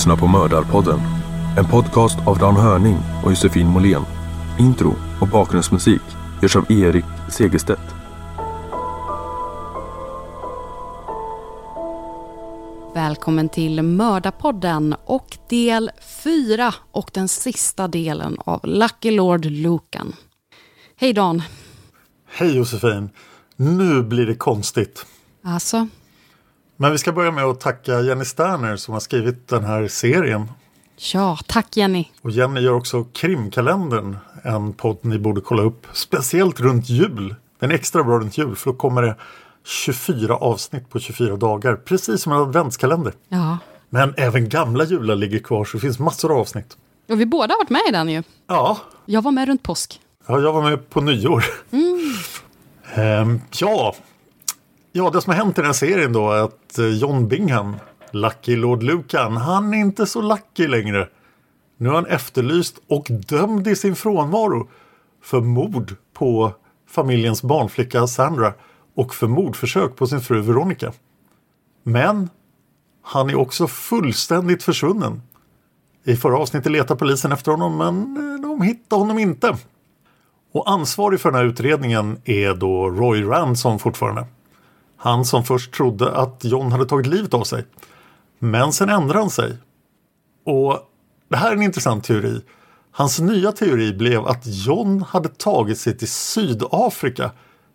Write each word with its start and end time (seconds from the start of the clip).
Lyssnar 0.00 0.16
på 0.16 0.26
Mördarpodden. 0.26 1.00
En 1.58 1.64
podcast 1.64 2.18
av 2.26 2.38
Dan 2.38 2.56
Hörning 2.56 2.96
och 3.24 3.30
Josefin 3.30 3.66
Måhlén. 3.66 4.02
Intro 4.58 4.94
och 5.20 5.28
bakgrundsmusik 5.28 6.00
görs 6.42 6.56
av 6.56 6.72
Erik 6.72 7.04
Segerstedt. 7.30 7.80
Välkommen 12.94 13.48
till 13.48 13.82
Mördarpodden 13.82 14.94
och 15.04 15.38
del 15.48 15.90
fyra 16.24 16.74
och 16.90 17.10
den 17.14 17.28
sista 17.28 17.88
delen 17.88 18.36
av 18.38 18.60
Lucky 18.64 19.10
Lord 19.10 19.44
Lucan. 19.44 20.12
Hej 20.96 21.12
Dan. 21.12 21.42
Hej 22.28 22.56
Josefin! 22.56 23.10
Nu 23.56 24.02
blir 24.02 24.26
det 24.26 24.34
konstigt. 24.34 25.06
Alltså, 25.44 25.88
Men 26.82 26.92
vi 26.92 26.98
ska 26.98 27.12
börja 27.12 27.30
med 27.30 27.44
att 27.44 27.60
tacka 27.60 28.00
Jenny 28.00 28.24
Sterner 28.24 28.76
som 28.76 28.94
har 28.94 29.00
skrivit 29.00 29.48
den 29.48 29.64
här 29.64 29.88
serien. 29.88 30.48
ja, 31.12 31.38
tack 31.46 31.76
Jenny. 31.76 32.08
Och 32.22 32.30
Jenny 32.30 32.60
gör 32.60 32.72
också 32.72 33.04
Krimkalendern, 33.04 34.16
en 34.42 34.72
podd 34.72 34.98
ni 35.02 35.18
borde 35.18 35.40
kolla 35.40 35.62
upp. 35.62 35.86
Speciellt 35.92 36.60
runt 36.60 36.88
jul. 36.88 37.34
Den 37.58 37.70
är 37.70 37.74
extra 37.74 38.04
bra 38.04 38.18
runt 38.18 38.38
jul 38.38 38.56
för 38.56 38.70
då 38.70 38.76
kommer 38.76 39.02
det 39.02 39.16
24 39.64 40.34
avsnitt 40.36 40.90
på 40.90 40.98
24 40.98 41.36
dagar. 41.36 41.76
Precis 41.76 42.22
som 42.22 42.32
en 42.32 42.38
adventskalender. 42.38 43.12
Ja. 43.28 43.58
Men 43.90 44.14
även 44.16 44.48
gamla 44.48 44.84
jular 44.84 45.16
ligger 45.16 45.38
kvar 45.38 45.64
så 45.64 45.76
det 45.76 45.80
finns 45.80 45.98
massor 45.98 46.32
av 46.32 46.38
avsnitt. 46.38 46.76
Och 47.08 47.20
vi 47.20 47.26
båda 47.26 47.54
har 47.54 47.58
varit 47.58 47.70
med 47.70 47.82
i 47.88 47.92
den 47.92 48.08
ju. 48.08 48.22
Ja, 48.46 48.78
Jag 49.04 49.22
var 49.22 49.30
med 49.30 49.48
runt 49.48 49.62
påsk. 49.62 50.00
ja 50.26 50.40
jag 50.40 50.52
var 50.52 50.62
med 50.70 50.90
på 50.90 51.00
nyår. 51.00 51.44
Ehm, 52.94 53.40
ja 53.58 53.94
ja, 54.92 55.10
det 55.10 55.20
som 55.20 55.30
har 55.30 55.38
hänt 55.38 55.58
i 55.58 55.60
den 55.60 55.66
här 55.66 55.72
serien 55.72 56.12
då 56.12 56.30
är 56.30 56.42
att 56.42 56.78
eh, 56.78 56.86
John 56.86 57.28
Bingham, 57.28 57.76
Lucky 58.10 58.56
Lord 58.56 58.82
Lucan, 58.82 59.36
han 59.36 59.74
är 59.74 59.78
inte 59.78 60.06
så 60.06 60.22
lucky 60.22 60.66
längre. 60.66 61.08
Nu 61.76 61.88
är 61.88 61.92
han 61.92 62.06
efterlyst 62.06 62.80
och 62.88 63.06
dömd 63.10 63.68
i 63.68 63.76
sin 63.76 63.96
frånvaro 63.96 64.68
för 65.22 65.40
mord 65.40 65.94
på 66.12 66.52
familjens 66.88 67.42
barnflicka 67.42 68.06
Sandra 68.06 68.52
och 68.96 69.14
för 69.14 69.26
mordförsök 69.26 69.96
på 69.96 70.06
sin 70.06 70.20
fru 70.20 70.40
Veronica. 70.40 70.92
Men 71.82 72.28
han 73.02 73.30
är 73.30 73.34
också 73.34 73.66
fullständigt 73.66 74.62
försvunnen. 74.62 75.22
I 76.04 76.16
förra 76.16 76.38
avsnittet 76.38 76.72
letar 76.72 76.94
polisen 76.94 77.32
efter 77.32 77.50
honom 77.52 77.78
men 77.78 78.16
eh, 78.16 78.40
de 78.40 78.62
hittar 78.62 78.96
honom 78.96 79.18
inte. 79.18 79.56
Och 80.52 80.70
ansvarig 80.70 81.20
för 81.20 81.30
den 81.30 81.40
här 81.40 81.46
utredningen 81.46 82.18
är 82.24 82.54
då 82.54 82.90
Roy 82.90 83.24
Ransom 83.24 83.78
fortfarande. 83.78 84.26
Han 85.02 85.24
som 85.24 85.44
först 85.44 85.72
trodde 85.72 86.16
att 86.16 86.44
John 86.44 86.72
hade 86.72 86.86
tagit 86.86 87.06
livet 87.06 87.34
av 87.34 87.44
sig. 87.44 87.64
Men 88.38 88.72
sen 88.72 88.88
ändrade 88.88 89.18
han 89.18 89.30
sig. 89.30 89.56
Och 90.44 90.78
det 91.28 91.36
här 91.36 91.50
är 91.50 91.56
en 91.56 91.62
intressant 91.62 92.04
teori. 92.04 92.40
Hans 92.90 93.20
nya 93.20 93.52
teori 93.52 93.92
blev 93.92 94.26
att 94.26 94.42
John 94.44 95.02
hade 95.02 95.28
tagit 95.28 95.78
sig 95.78 95.98
till 95.98 96.10
Sydafrika 96.10 97.30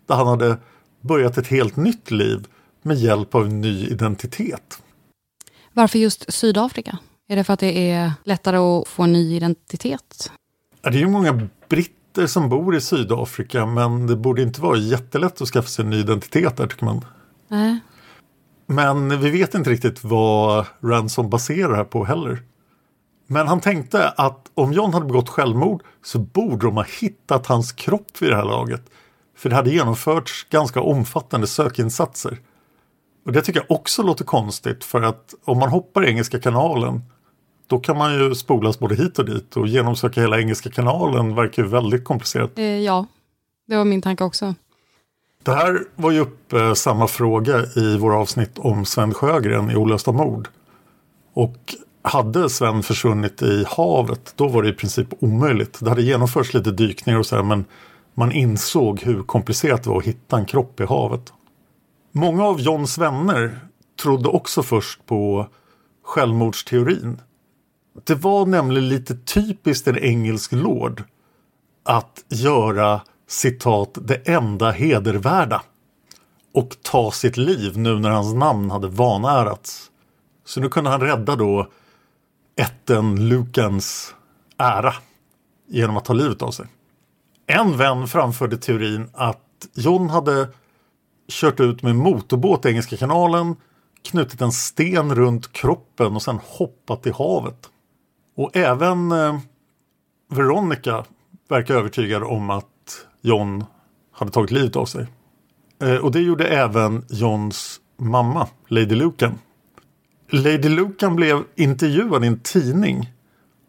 där 0.06 0.14
han 0.14 0.26
hade 0.26 0.56
börjat 1.00 1.38
ett 1.38 1.46
helt 1.46 1.76
nytt 1.76 2.10
liv 2.10 2.46
med 2.82 2.96
hjälp 2.96 3.34
av 3.34 3.44
en 3.44 3.60
ny 3.60 3.86
identitet. 3.86 4.82
Varför 5.72 5.98
just 5.98 6.32
Sydafrika? 6.32 6.98
Är 7.28 7.36
det 7.36 7.44
för 7.44 7.52
att 7.52 7.60
det 7.60 7.90
är 7.90 8.12
lättare 8.24 8.56
att 8.56 8.88
få 8.88 9.02
en 9.02 9.12
ny 9.12 9.36
identitet? 9.36 10.32
Det 10.82 10.88
är 10.88 10.92
ju 10.92 11.08
många 11.08 11.48
britter 11.68 12.26
som 12.26 12.48
bor 12.48 12.76
i 12.76 12.80
Sydafrika 12.80 13.66
men 13.66 14.06
det 14.06 14.16
borde 14.16 14.42
inte 14.42 14.60
vara 14.60 14.78
jättelätt 14.78 15.42
att 15.42 15.48
skaffa 15.48 15.68
sig 15.68 15.84
en 15.84 15.90
ny 15.90 16.00
identitet 16.00 16.56
där 16.56 16.66
tycker 16.66 16.84
man. 16.84 17.04
Nej. 17.48 17.80
Men 18.66 19.20
vi 19.20 19.30
vet 19.30 19.54
inte 19.54 19.70
riktigt 19.70 20.04
vad 20.04 20.66
Ransom 20.80 21.30
baserar 21.30 21.70
det 21.70 21.76
här 21.76 21.84
på 21.84 22.04
heller. 22.04 22.42
Men 23.26 23.48
han 23.48 23.60
tänkte 23.60 24.08
att 24.08 24.50
om 24.54 24.72
John 24.72 24.94
hade 24.94 25.06
begått 25.06 25.28
självmord 25.28 25.82
så 26.04 26.18
borde 26.18 26.66
de 26.66 26.76
ha 26.76 26.84
hittat 27.00 27.46
hans 27.46 27.72
kropp 27.72 28.22
vid 28.22 28.30
det 28.30 28.36
här 28.36 28.44
laget. 28.44 28.82
För 29.36 29.48
det 29.48 29.56
hade 29.56 29.70
genomförts 29.70 30.46
ganska 30.50 30.80
omfattande 30.80 31.46
sökinsatser. 31.46 32.40
Och 33.26 33.32
det 33.32 33.42
tycker 33.42 33.60
jag 33.60 33.76
också 33.76 34.02
låter 34.02 34.24
konstigt 34.24 34.84
för 34.84 35.02
att 35.02 35.34
om 35.44 35.58
man 35.58 35.68
hoppar 35.68 36.04
i 36.04 36.08
Engelska 36.08 36.40
kanalen 36.40 37.02
då 37.66 37.78
kan 37.78 37.98
man 37.98 38.14
ju 38.14 38.34
spolas 38.34 38.78
både 38.78 38.94
hit 38.94 39.18
och 39.18 39.24
dit 39.24 39.56
och 39.56 39.68
genomsöka 39.68 40.20
hela 40.20 40.40
Engelska 40.40 40.70
kanalen 40.70 41.34
verkar 41.34 41.62
ju 41.62 41.68
väldigt 41.68 42.04
komplicerat. 42.04 42.58
Eh, 42.58 42.64
ja, 42.64 43.06
det 43.66 43.76
var 43.76 43.84
min 43.84 44.02
tanke 44.02 44.24
också. 44.24 44.54
Det 45.46 45.54
här 45.54 45.84
var 45.96 46.10
ju 46.10 46.20
uppe 46.20 46.60
eh, 46.60 46.74
samma 46.74 47.06
fråga 47.06 47.64
i 47.76 47.98
våra 47.98 48.16
avsnitt 48.18 48.58
om 48.58 48.84
Sven 48.84 49.14
Sjögren 49.14 49.70
i 49.70 49.76
Olösta 49.76 50.12
mord. 50.12 50.48
Och 51.34 51.74
hade 52.02 52.50
Sven 52.50 52.82
försvunnit 52.82 53.42
i 53.42 53.64
havet 53.68 54.32
då 54.36 54.48
var 54.48 54.62
det 54.62 54.68
i 54.68 54.72
princip 54.72 55.08
omöjligt. 55.18 55.78
Det 55.80 55.88
hade 55.88 56.02
genomförts 56.02 56.54
lite 56.54 56.70
dykningar 56.70 57.18
och 57.18 57.26
så 57.26 57.36
här, 57.36 57.42
men 57.42 57.64
man 58.14 58.32
insåg 58.32 59.00
hur 59.00 59.22
komplicerat 59.22 59.82
det 59.82 59.90
var 59.90 59.98
att 59.98 60.04
hitta 60.04 60.38
en 60.38 60.44
kropp 60.44 60.80
i 60.80 60.84
havet. 60.84 61.32
Många 62.12 62.44
av 62.44 62.60
Johns 62.60 62.98
vänner 62.98 63.58
trodde 64.02 64.28
också 64.28 64.62
först 64.62 65.06
på 65.06 65.46
självmordsteorin. 66.04 67.20
Det 68.04 68.14
var 68.14 68.46
nämligen 68.46 68.88
lite 68.88 69.16
typiskt 69.16 69.88
en 69.88 69.98
engelsk 69.98 70.52
lord 70.52 71.02
att 71.84 72.24
göra 72.28 73.00
citat 73.26 73.98
det 74.00 74.28
enda 74.28 74.70
hedervärda 74.70 75.62
och 76.54 76.76
ta 76.82 77.10
sitt 77.10 77.36
liv 77.36 77.78
nu 77.78 77.98
när 77.98 78.10
hans 78.10 78.34
namn 78.34 78.70
hade 78.70 78.88
vanärats. 78.88 79.90
Så 80.44 80.60
nu 80.60 80.68
kunde 80.68 80.90
han 80.90 81.00
rädda 81.00 81.36
då 81.36 81.68
ätten 82.56 83.28
Lukans 83.28 84.14
ära 84.58 84.94
genom 85.68 85.96
att 85.96 86.04
ta 86.04 86.12
livet 86.12 86.42
av 86.42 86.50
sig. 86.50 86.66
En 87.46 87.76
vän 87.76 88.08
framförde 88.08 88.56
teorin 88.56 89.08
att 89.12 89.68
John 89.74 90.10
hade 90.10 90.48
kört 91.28 91.60
ut 91.60 91.82
med 91.82 91.96
motorbåt 91.96 92.66
i 92.66 92.68
Engelska 92.68 92.96
kanalen, 92.96 93.56
knutit 94.02 94.40
en 94.40 94.52
sten 94.52 95.14
runt 95.14 95.52
kroppen 95.52 96.14
och 96.14 96.22
sen 96.22 96.38
hoppat 96.44 97.06
i 97.06 97.10
havet. 97.10 97.70
Och 98.36 98.56
även 98.56 99.12
eh, 99.12 99.38
Veronica 100.28 101.04
verkar 101.48 101.74
övertygad 101.74 102.22
om 102.22 102.50
att 102.50 102.66
John 103.26 103.64
hade 104.12 104.30
tagit 104.30 104.50
livet 104.50 104.76
av 104.76 104.84
sig. 104.84 105.06
Eh, 105.82 105.96
och 105.96 106.12
det 106.12 106.20
gjorde 106.20 106.48
även 106.48 107.04
Johns 107.08 107.80
mamma, 107.96 108.48
Lady 108.68 108.94
Lucan. 108.94 109.38
Lady 110.30 110.68
Lucan 110.68 111.16
blev 111.16 111.44
intervjuad 111.54 112.24
i 112.24 112.26
en 112.26 112.40
tidning 112.40 113.12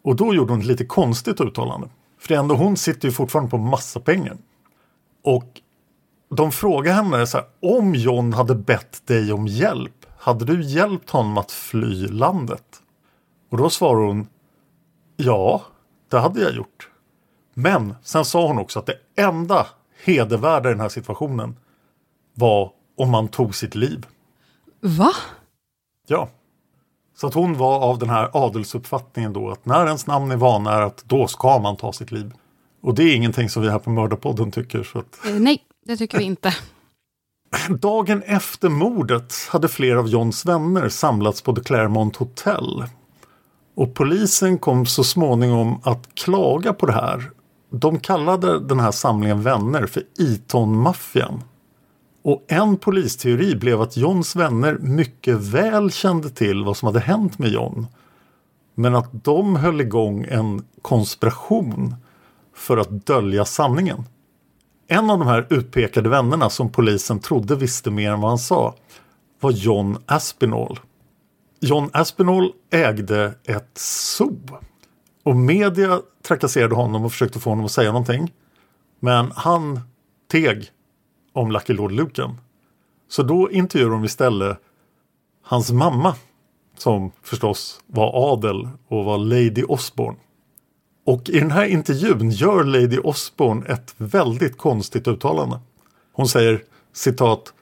och 0.02 0.16
då 0.16 0.34
gjorde 0.34 0.52
hon 0.52 0.60
ett 0.60 0.66
lite 0.66 0.84
konstigt 0.84 1.40
uttalande. 1.40 1.88
För 2.20 2.34
ändå 2.34 2.54
hon 2.54 2.76
sitter 2.76 3.08
ju 3.08 3.12
fortfarande 3.12 3.50
på 3.50 3.58
massa 3.58 4.00
pengar. 4.00 4.36
Och 5.24 5.60
de 6.30 6.52
frågar 6.52 6.94
henne 6.94 7.26
så 7.26 7.36
här, 7.36 7.46
om 7.62 7.94
John 7.94 8.32
hade 8.32 8.54
bett 8.54 9.06
dig 9.06 9.32
om 9.32 9.46
hjälp, 9.46 10.06
hade 10.18 10.44
du 10.44 10.62
hjälpt 10.62 11.10
honom 11.10 11.38
att 11.38 11.52
fly 11.52 12.06
landet? 12.06 12.82
Och 13.50 13.58
då 13.58 13.70
svarar 13.70 14.06
hon, 14.06 14.26
ja, 15.16 15.62
det 16.10 16.18
hade 16.18 16.40
jag 16.40 16.54
gjort. 16.54 16.87
Men 17.58 17.94
sen 18.02 18.24
sa 18.24 18.46
hon 18.46 18.58
också 18.58 18.78
att 18.78 18.86
det 18.86 18.96
enda 19.16 19.66
hedervärda 20.04 20.68
i 20.68 20.72
den 20.72 20.80
här 20.80 20.88
situationen 20.88 21.56
var 22.34 22.72
om 22.96 23.10
man 23.10 23.28
tog 23.28 23.54
sitt 23.54 23.74
liv. 23.74 24.06
Va? 24.80 25.12
Ja. 26.06 26.28
Så 27.16 27.26
att 27.26 27.34
hon 27.34 27.58
var 27.58 27.80
av 27.80 27.98
den 27.98 28.10
här 28.10 28.30
adelsuppfattningen 28.32 29.32
då 29.32 29.50
att 29.50 29.66
när 29.66 29.86
ens 29.86 30.06
namn 30.06 30.30
är 30.30 30.36
vanärat 30.36 31.04
då 31.06 31.26
ska 31.26 31.58
man 31.58 31.76
ta 31.76 31.92
sitt 31.92 32.10
liv. 32.10 32.32
Och 32.80 32.94
det 32.94 33.02
är 33.02 33.16
ingenting 33.16 33.48
som 33.48 33.62
vi 33.62 33.70
här 33.70 33.78
på 33.78 33.90
Mördarpodden 33.90 34.50
tycker. 34.50 34.82
Så 34.82 34.98
att... 34.98 35.26
Eh, 35.26 35.32
nej, 35.32 35.62
det 35.86 35.96
tycker 35.96 36.18
vi 36.18 36.24
inte. 36.24 36.54
Dagen 37.68 38.22
efter 38.22 38.68
mordet 38.68 39.34
hade 39.48 39.68
flera 39.68 39.98
av 39.98 40.08
Johns 40.08 40.46
vänner 40.46 40.88
samlats 40.88 41.42
på 41.42 41.54
The 41.54 41.62
Claremont 41.62 42.16
Hotel. 42.16 42.84
Och 43.74 43.94
polisen 43.94 44.58
kom 44.58 44.86
så 44.86 45.04
småningom 45.04 45.80
att 45.84 46.14
klaga 46.14 46.72
på 46.72 46.86
det 46.86 46.92
här. 46.92 47.30
De 47.70 48.00
kallade 48.00 48.60
den 48.60 48.80
här 48.80 48.90
samlingen 48.90 49.42
vänner 49.42 49.86
för 49.86 50.02
Eton-maffian. 50.18 51.42
Och 52.22 52.44
en 52.48 52.76
polisteori 52.76 53.56
blev 53.56 53.80
att 53.80 53.96
Johns 53.96 54.36
vänner 54.36 54.78
mycket 54.80 55.36
väl 55.36 55.90
kände 55.90 56.30
till 56.30 56.64
vad 56.64 56.76
som 56.76 56.86
hade 56.86 57.00
hänt 57.00 57.38
med 57.38 57.48
John. 57.48 57.86
Men 58.74 58.94
att 58.94 59.24
de 59.24 59.56
höll 59.56 59.80
igång 59.80 60.26
en 60.28 60.64
konspiration 60.82 61.94
för 62.54 62.76
att 62.76 63.06
dölja 63.06 63.44
sanningen. 63.44 64.04
En 64.88 65.10
av 65.10 65.18
de 65.18 65.28
här 65.28 65.46
utpekade 65.50 66.08
vännerna 66.08 66.50
som 66.50 66.72
polisen 66.72 67.18
trodde 67.18 67.56
visste 67.56 67.90
mer 67.90 68.12
än 68.12 68.20
vad 68.20 68.30
han 68.30 68.38
sa 68.38 68.74
var 69.40 69.50
John 69.50 69.98
Aspinall. 70.06 70.78
John 71.60 71.90
Aspinall 71.92 72.52
ägde 72.70 73.34
ett 73.44 73.78
zoo. 73.78 74.40
Och 75.28 75.36
media 75.36 76.00
trakasserade 76.22 76.74
honom 76.74 77.04
och 77.04 77.12
försökte 77.12 77.40
få 77.40 77.50
honom 77.50 77.64
att 77.64 77.72
säga 77.72 77.92
någonting. 77.92 78.32
Men 79.00 79.32
han 79.34 79.80
teg 80.30 80.70
om 81.32 81.50
Lucky 81.50 81.72
Lord 81.72 81.92
Luken. 81.92 82.40
Så 83.08 83.22
då 83.22 83.50
intervjuade 83.50 83.94
de 83.94 84.04
istället 84.04 84.58
hans 85.42 85.70
mamma 85.70 86.14
som 86.76 87.10
förstås 87.22 87.80
var 87.86 88.32
adel 88.32 88.68
och 88.88 89.04
var 89.04 89.18
Lady 89.18 89.62
Osborne. 89.62 90.18
Och 91.06 91.28
i 91.28 91.40
den 91.40 91.50
här 91.50 91.64
intervjun 91.64 92.30
gör 92.30 92.64
Lady 92.64 92.98
Osborne 92.98 93.66
ett 93.66 93.94
väldigt 93.96 94.58
konstigt 94.58 95.08
uttalande. 95.08 95.60
Hon 96.12 96.28
säger 96.28 96.62
citat 96.92 97.52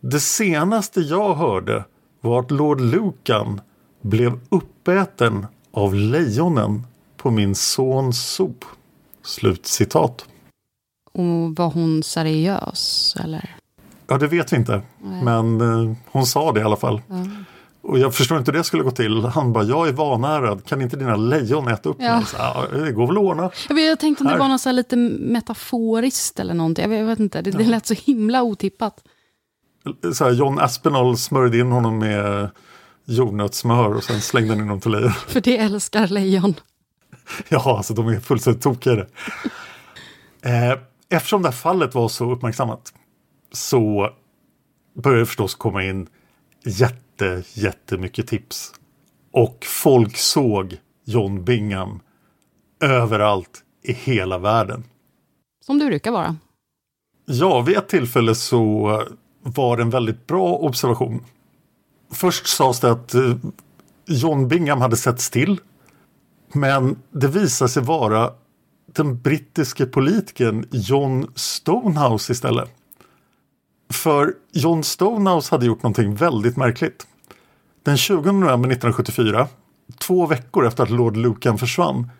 Det 0.00 0.20
senaste 0.20 1.00
jag 1.00 1.34
hörde 1.34 1.84
var 2.20 2.40
att 2.40 2.50
Lord 2.50 2.80
Lucan 2.80 3.60
blev 4.02 4.40
uppäten 4.48 5.46
av 5.72 5.94
lejonen 5.94 6.86
på 7.22 7.30
min 7.30 7.54
sons 7.54 8.20
sop. 8.34 8.64
Slut 9.24 9.66
citat. 9.66 10.24
Och 11.12 11.56
var 11.56 11.70
hon 11.70 12.02
seriös 12.02 13.14
eller? 13.24 13.56
Ja, 14.06 14.18
det 14.18 14.26
vet 14.26 14.52
vi 14.52 14.56
inte. 14.56 14.82
Nej. 15.02 15.24
Men 15.24 15.60
eh, 15.60 15.96
hon 16.10 16.26
sa 16.26 16.52
det 16.52 16.60
i 16.60 16.62
alla 16.62 16.76
fall. 16.76 17.02
Ja. 17.08 17.14
Och 17.82 17.98
jag 17.98 18.14
förstår 18.14 18.38
inte 18.38 18.50
hur 18.50 18.58
det 18.58 18.64
skulle 18.64 18.82
gå 18.82 18.90
till. 18.90 19.24
Han 19.24 19.52
bara, 19.52 19.64
jag 19.64 19.88
är 19.88 19.92
vanärad. 19.92 20.64
Kan 20.64 20.82
inte 20.82 20.96
dina 20.96 21.16
lejon 21.16 21.68
äta 21.68 21.88
upp 21.88 21.96
Ja. 22.00 22.16
mig? 22.16 22.24
Så, 22.26 22.36
ja, 22.38 22.66
det 22.72 22.92
går 22.92 23.06
väl 23.06 23.16
att 23.16 23.22
ordna. 23.22 23.50
Jag, 23.68 23.74
vet, 23.74 23.84
jag 23.86 23.98
tänkte 24.00 24.24
om 24.24 24.26
det 24.26 24.32
Här. 24.32 24.38
var 24.40 24.48
något 24.48 24.60
så 24.60 24.72
lite 24.72 24.96
metaforiskt 24.96 26.40
eller 26.40 26.54
någonting. 26.54 26.82
Jag 26.82 26.88
vet, 26.88 26.98
jag 26.98 27.06
vet 27.06 27.18
inte, 27.20 27.42
det, 27.42 27.50
det 27.50 27.64
lät 27.64 27.86
så 27.86 27.94
himla 27.94 28.42
otippat. 28.42 29.04
Så 30.14 30.24
här, 30.24 30.30
John 30.32 30.58
Aspinall 30.58 31.16
smörjde 31.16 31.58
in 31.58 31.72
honom 31.72 31.98
med 31.98 32.50
jordnötssmör 33.04 33.94
och 33.94 34.04
sen 34.04 34.20
slängde 34.20 34.48
han 34.48 34.58
in 34.58 34.64
honom 34.68 34.80
till 34.80 34.90
lejon. 34.90 35.12
För 35.12 35.40
det 35.40 35.58
älskar 35.58 36.06
lejon. 36.08 36.54
Ja, 37.48 37.76
alltså 37.76 37.94
de 37.94 38.08
är 38.08 38.20
fullständigt 38.20 38.62
tokiga. 38.62 39.06
Eh, 40.42 40.78
eftersom 41.08 41.42
det 41.42 41.48
här 41.48 41.56
fallet 41.56 41.94
var 41.94 42.08
så 42.08 42.32
uppmärksammat 42.32 42.92
så 43.52 44.10
började 44.94 45.22
det 45.22 45.26
förstås 45.26 45.54
komma 45.54 45.84
in 45.84 46.08
jätte, 46.64 47.42
jättemycket 47.54 48.26
tips. 48.26 48.72
Och 49.32 49.66
folk 49.68 50.16
såg 50.16 50.76
John 51.04 51.44
Bingham 51.44 52.00
överallt 52.80 53.62
i 53.82 53.92
hela 53.92 54.38
världen. 54.38 54.84
Som 55.66 55.78
du 55.78 55.86
brukar 55.86 56.10
vara. 56.10 56.36
Ja, 57.26 57.60
vid 57.60 57.76
ett 57.76 57.88
tillfälle 57.88 58.34
så 58.34 58.86
var 59.42 59.76
det 59.76 59.82
en 59.82 59.90
väldigt 59.90 60.26
bra 60.26 60.54
observation. 60.54 61.24
Först 62.10 62.46
sades 62.46 62.80
det 62.80 62.90
att 62.90 63.14
eh, 63.14 63.36
John 64.06 64.48
Bingham 64.48 64.80
hade 64.80 64.96
sett 64.96 65.20
still. 65.20 65.60
Men 66.52 66.96
det 67.10 67.28
visar 67.28 67.66
sig 67.66 67.82
vara 67.82 68.30
den 68.86 69.20
brittiske 69.20 69.86
politikern 69.86 70.66
John 70.70 71.32
Stonehouse 71.34 72.32
istället. 72.32 72.70
För 73.92 74.34
John 74.52 74.84
Stonehouse 74.84 75.54
hade 75.54 75.66
gjort 75.66 75.82
någonting 75.82 76.14
väldigt 76.14 76.56
märkligt. 76.56 77.06
Den 77.82 77.96
20 77.96 78.32
november 78.32 78.68
1974, 78.68 79.48
två 79.98 80.26
veckor 80.26 80.66
efter 80.66 80.82
att 80.82 80.90
Lord 80.90 81.16
Lucan 81.16 81.58
försvann, 81.58 82.10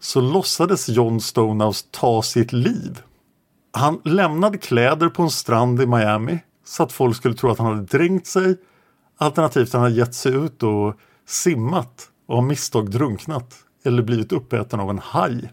så 0.00 0.20
låtsades 0.20 0.88
John 0.88 1.20
Stonehouse 1.20 1.86
ta 1.90 2.22
sitt 2.22 2.52
liv. 2.52 3.02
Han 3.72 4.00
lämnade 4.04 4.58
kläder 4.58 5.08
på 5.08 5.22
en 5.22 5.30
strand 5.30 5.82
i 5.82 5.86
Miami 5.86 6.38
så 6.64 6.82
att 6.82 6.92
folk 6.92 7.16
skulle 7.16 7.34
tro 7.34 7.50
att 7.50 7.58
han 7.58 7.66
hade 7.66 7.82
dränkt 7.82 8.26
sig. 8.26 8.56
Alternativt 9.18 9.68
att 9.68 9.72
han 9.72 9.82
hade 9.82 9.94
gett 9.94 10.14
sig 10.14 10.32
ut 10.34 10.62
och 10.62 10.94
simmat 11.26 12.11
och 12.26 12.36
av 12.36 12.44
misstag 12.44 12.90
drunknat 12.90 13.54
eller 13.84 14.02
blivit 14.02 14.32
uppäten 14.32 14.80
av 14.80 14.90
en 14.90 14.98
haj. 14.98 15.52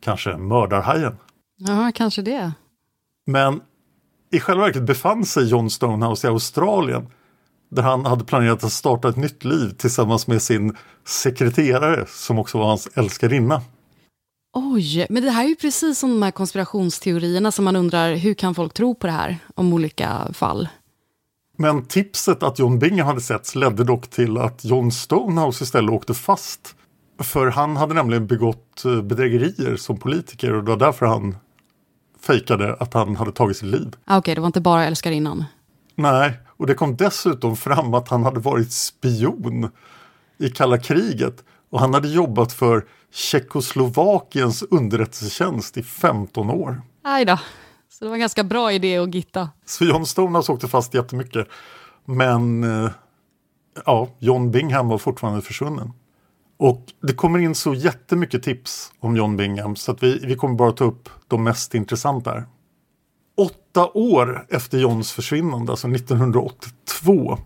kanske 0.00 0.36
mördarhajen. 0.36 1.16
Ja, 1.56 1.92
kanske 1.94 2.22
det. 2.22 2.52
Men 3.26 3.60
i 4.32 4.40
själva 4.40 4.64
verket 4.64 4.82
befann 4.82 5.24
sig 5.24 5.48
John 5.48 5.70
Stonehouse 5.70 6.26
i 6.26 6.30
Australien 6.30 7.06
där 7.68 7.82
han 7.82 8.06
hade 8.06 8.24
planerat 8.24 8.64
att 8.64 8.72
starta 8.72 9.08
ett 9.08 9.16
nytt 9.16 9.44
liv 9.44 9.70
tillsammans 9.70 10.26
med 10.26 10.42
sin 10.42 10.76
sekreterare 11.04 12.06
som 12.08 12.38
också 12.38 12.58
var 12.58 12.66
hans 12.66 12.88
älskarinna. 12.94 13.62
Oj, 14.54 15.06
men 15.10 15.22
det 15.22 15.30
här 15.30 15.44
är 15.44 15.48
ju 15.48 15.56
precis 15.56 15.98
som 15.98 16.10
de 16.10 16.22
här 16.22 16.30
konspirationsteorierna 16.30 17.52
som 17.52 17.64
man 17.64 17.76
undrar 17.76 18.14
hur 18.14 18.34
kan 18.34 18.54
folk 18.54 18.74
tro 18.74 18.94
på 18.94 19.06
det 19.06 19.12
här 19.12 19.38
om 19.54 19.72
olika 19.72 20.28
fall? 20.32 20.68
Men 21.56 21.84
tipset 21.84 22.42
att 22.42 22.58
John 22.58 22.78
Bingham 22.78 23.06
hade 23.06 23.20
setts 23.20 23.54
ledde 23.54 23.84
dock 23.84 24.08
till 24.08 24.38
att 24.38 24.64
John 24.64 24.92
Stonehouse 24.92 25.64
istället 25.64 25.90
åkte 25.90 26.14
fast. 26.14 26.74
För 27.18 27.46
han 27.46 27.76
hade 27.76 27.94
nämligen 27.94 28.26
begått 28.26 28.84
eh, 28.84 29.02
bedrägerier 29.02 29.76
som 29.76 29.98
politiker 29.98 30.52
och 30.52 30.64
det 30.64 30.70
var 30.70 30.78
därför 30.78 31.06
han 31.06 31.36
fejkade 32.20 32.74
att 32.74 32.94
han 32.94 33.16
hade 33.16 33.32
tagit 33.32 33.56
sitt 33.56 33.68
liv. 33.68 33.96
Ah, 34.04 34.18
Okej, 34.18 34.34
det 34.34 34.40
var 34.40 34.46
inte 34.46 34.60
bara 34.60 34.84
älskarinnan. 34.84 35.44
Nej, 35.94 36.40
och 36.56 36.66
det 36.66 36.74
kom 36.74 36.96
dessutom 36.96 37.56
fram 37.56 37.94
att 37.94 38.08
han 38.08 38.22
hade 38.24 38.40
varit 38.40 38.72
spion 38.72 39.70
i 40.38 40.50
kalla 40.50 40.78
kriget 40.78 41.44
och 41.70 41.80
han 41.80 41.94
hade 41.94 42.08
jobbat 42.08 42.52
för 42.52 42.84
Tjeckoslovakiens 43.12 44.62
underrättelsetjänst 44.62 45.76
i 45.76 45.82
15 45.82 46.50
år. 46.50 46.82
Aj 47.02 47.24
då. 47.24 47.38
Så 48.02 48.06
det 48.06 48.10
var 48.10 48.16
en 48.16 48.20
ganska 48.20 48.44
bra 48.44 48.72
idé 48.72 48.96
att 48.96 49.14
gitta. 49.14 49.50
Så 49.64 49.84
John 49.84 50.06
Stonehouse 50.06 50.52
åkte 50.52 50.68
fast 50.68 50.94
jättemycket. 50.94 51.48
Men 52.04 52.64
eh, 52.64 52.90
ja, 53.86 54.08
John 54.18 54.50
Bingham 54.50 54.88
var 54.88 54.98
fortfarande 54.98 55.42
försvunnen. 55.42 55.92
Och 56.56 56.86
det 57.02 57.12
kommer 57.12 57.38
in 57.38 57.54
så 57.54 57.74
jättemycket 57.74 58.42
tips 58.42 58.92
om 59.00 59.16
John 59.16 59.36
Bingham 59.36 59.76
så 59.76 59.92
att 59.92 60.02
vi, 60.02 60.18
vi 60.18 60.34
kommer 60.34 60.54
bara 60.54 60.72
ta 60.72 60.84
upp 60.84 61.08
de 61.28 61.44
mest 61.44 61.74
intressanta 61.74 62.30
här. 62.30 62.44
Åtta 63.36 63.90
år 63.94 64.46
efter 64.48 64.78
Johns 64.78 65.12
försvinnande, 65.12 65.72
alltså 65.72 65.88
1982, 65.88 67.38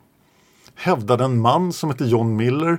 hävdade 0.75 1.25
en 1.25 1.41
man 1.41 1.73
som 1.73 1.91
hette 1.91 2.05
John 2.05 2.37
Miller 2.37 2.79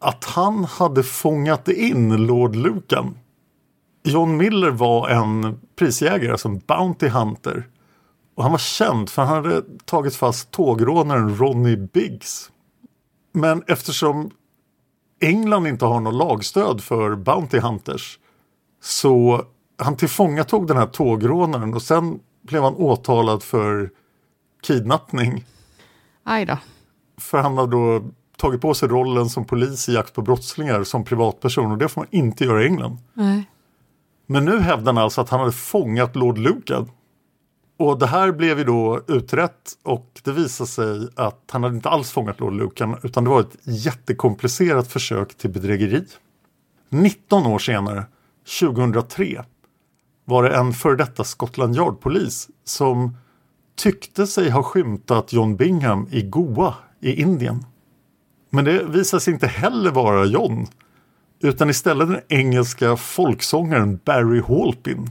att 0.00 0.24
han 0.24 0.64
hade 0.64 1.02
fångat 1.02 1.68
in 1.68 2.26
Lord 2.26 2.56
Lucan. 2.56 3.18
John 4.04 4.36
Miller 4.36 4.70
var 4.70 5.08
en 5.08 5.60
prisjägare, 5.76 6.38
som 6.38 6.58
Bounty 6.58 7.08
Hunter. 7.08 7.68
Och 8.34 8.42
han 8.42 8.52
var 8.52 8.58
känd 8.58 9.10
för 9.10 9.22
han 9.22 9.44
hade 9.44 9.62
tagit 9.84 10.16
fast 10.16 10.50
tågrånaren 10.50 11.38
Ronnie 11.38 11.76
Biggs. 11.76 12.50
Men 13.32 13.62
eftersom 13.66 14.30
England 15.20 15.66
inte 15.66 15.84
har 15.84 16.00
något 16.00 16.14
lagstöd 16.14 16.82
för 16.82 17.16
Bounty 17.16 17.58
Hunters 17.58 18.18
så 18.82 19.44
han 19.78 19.96
tillfångatog 19.96 20.66
den 20.66 20.76
här 20.76 20.86
tågrånaren 20.86 21.74
och 21.74 21.82
sen 21.82 22.20
blev 22.42 22.62
han 22.62 22.74
åtalad 22.74 23.42
för 23.42 23.90
kidnappning. 24.62 25.44
Aj 26.22 26.46
då. 26.46 26.58
För 27.20 27.38
han 27.38 27.56
har 27.56 27.66
då 27.66 28.10
tagit 28.36 28.60
på 28.60 28.74
sig 28.74 28.88
rollen 28.88 29.28
som 29.28 29.44
polis 29.44 29.88
i 29.88 29.92
jakt 29.92 30.14
på 30.14 30.22
brottslingar 30.22 30.84
som 30.84 31.04
privatperson 31.04 31.72
och 31.72 31.78
det 31.78 31.88
får 31.88 32.00
man 32.00 32.08
inte 32.10 32.44
göra 32.44 32.62
i 32.62 32.66
England. 32.66 32.98
Nej. 33.14 33.50
Men 34.26 34.44
nu 34.44 34.58
hävdar 34.58 34.92
han 34.92 35.02
alltså 35.02 35.20
att 35.20 35.28
han 35.28 35.40
hade 35.40 35.52
fångat 35.52 36.16
Lord 36.16 36.38
Lucan. 36.38 36.90
Och 37.78 37.98
det 37.98 38.06
här 38.06 38.32
blev 38.32 38.58
ju 38.58 38.64
då 38.64 39.00
utrett 39.08 39.78
och 39.82 40.20
det 40.22 40.32
visade 40.32 40.68
sig 40.68 41.08
att 41.16 41.50
han 41.52 41.62
hade 41.62 41.76
inte 41.76 41.88
alls 41.88 42.10
fångat 42.10 42.40
Lord 42.40 42.52
Lucan 42.52 42.96
utan 43.02 43.24
det 43.24 43.30
var 43.30 43.40
ett 43.40 43.56
jättekomplicerat 43.62 44.88
försök 44.88 45.34
till 45.34 45.50
bedrägeri. 45.50 46.04
19 46.88 47.46
år 47.46 47.58
senare, 47.58 48.06
2003, 48.60 49.44
var 50.24 50.42
det 50.42 50.56
en 50.56 50.72
före 50.72 50.96
detta 50.96 51.24
Scotland 51.24 51.76
Yard-polis 51.76 52.48
som 52.64 53.16
tyckte 53.76 54.26
sig 54.26 54.50
ha 54.50 54.62
skymtat 54.62 55.32
John 55.32 55.56
Bingham 55.56 56.08
i 56.10 56.22
Goa 56.22 56.74
i 57.00 57.20
Indien. 57.20 57.64
Men 58.50 58.64
det 58.64 58.84
visade 58.84 59.20
sig 59.20 59.34
inte 59.34 59.46
heller 59.46 59.90
vara 59.90 60.24
John 60.24 60.66
utan 61.40 61.70
istället 61.70 62.08
den 62.08 62.20
engelska 62.28 62.96
folksångaren 62.96 64.00
Barry 64.04 64.42
Halpin. 64.48 65.06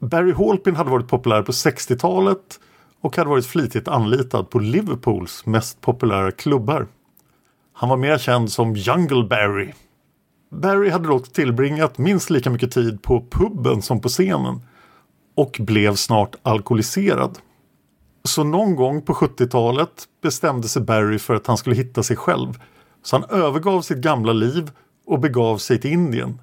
Barry 0.00 0.32
Halpin 0.32 0.76
hade 0.76 0.90
varit 0.90 1.08
populär 1.08 1.42
på 1.42 1.52
60-talet 1.52 2.60
och 3.00 3.16
hade 3.16 3.30
varit 3.30 3.46
flitigt 3.46 3.88
anlitad 3.88 4.50
på 4.50 4.58
Liverpools 4.58 5.46
mest 5.46 5.80
populära 5.80 6.30
klubbar. 6.30 6.86
Han 7.72 7.88
var 7.88 7.96
mer 7.96 8.18
känd 8.18 8.52
som 8.52 8.74
Jungle 8.76 9.24
Barry. 9.24 9.72
Barry 10.50 10.90
hade 10.90 11.08
dock 11.08 11.32
tillbringat 11.32 11.98
minst 11.98 12.30
lika 12.30 12.50
mycket 12.50 12.70
tid 12.70 13.02
på 13.02 13.26
puben 13.30 13.82
som 13.82 14.00
på 14.00 14.08
scenen 14.08 14.60
och 15.36 15.56
blev 15.60 15.94
snart 15.94 16.36
alkoholiserad. 16.42 17.38
Så 18.24 18.44
någon 18.44 18.76
gång 18.76 19.02
på 19.02 19.12
70-talet 19.12 20.04
bestämde 20.22 20.68
sig 20.68 20.82
Barry 20.82 21.18
för 21.18 21.34
att 21.34 21.46
han 21.46 21.56
skulle 21.56 21.76
hitta 21.76 22.02
sig 22.02 22.16
själv. 22.16 22.60
Så 23.02 23.16
han 23.16 23.30
övergav 23.30 23.80
sitt 23.80 23.98
gamla 23.98 24.32
liv 24.32 24.70
och 25.06 25.20
begav 25.20 25.58
sig 25.58 25.80
till 25.80 25.92
Indien. 25.92 26.40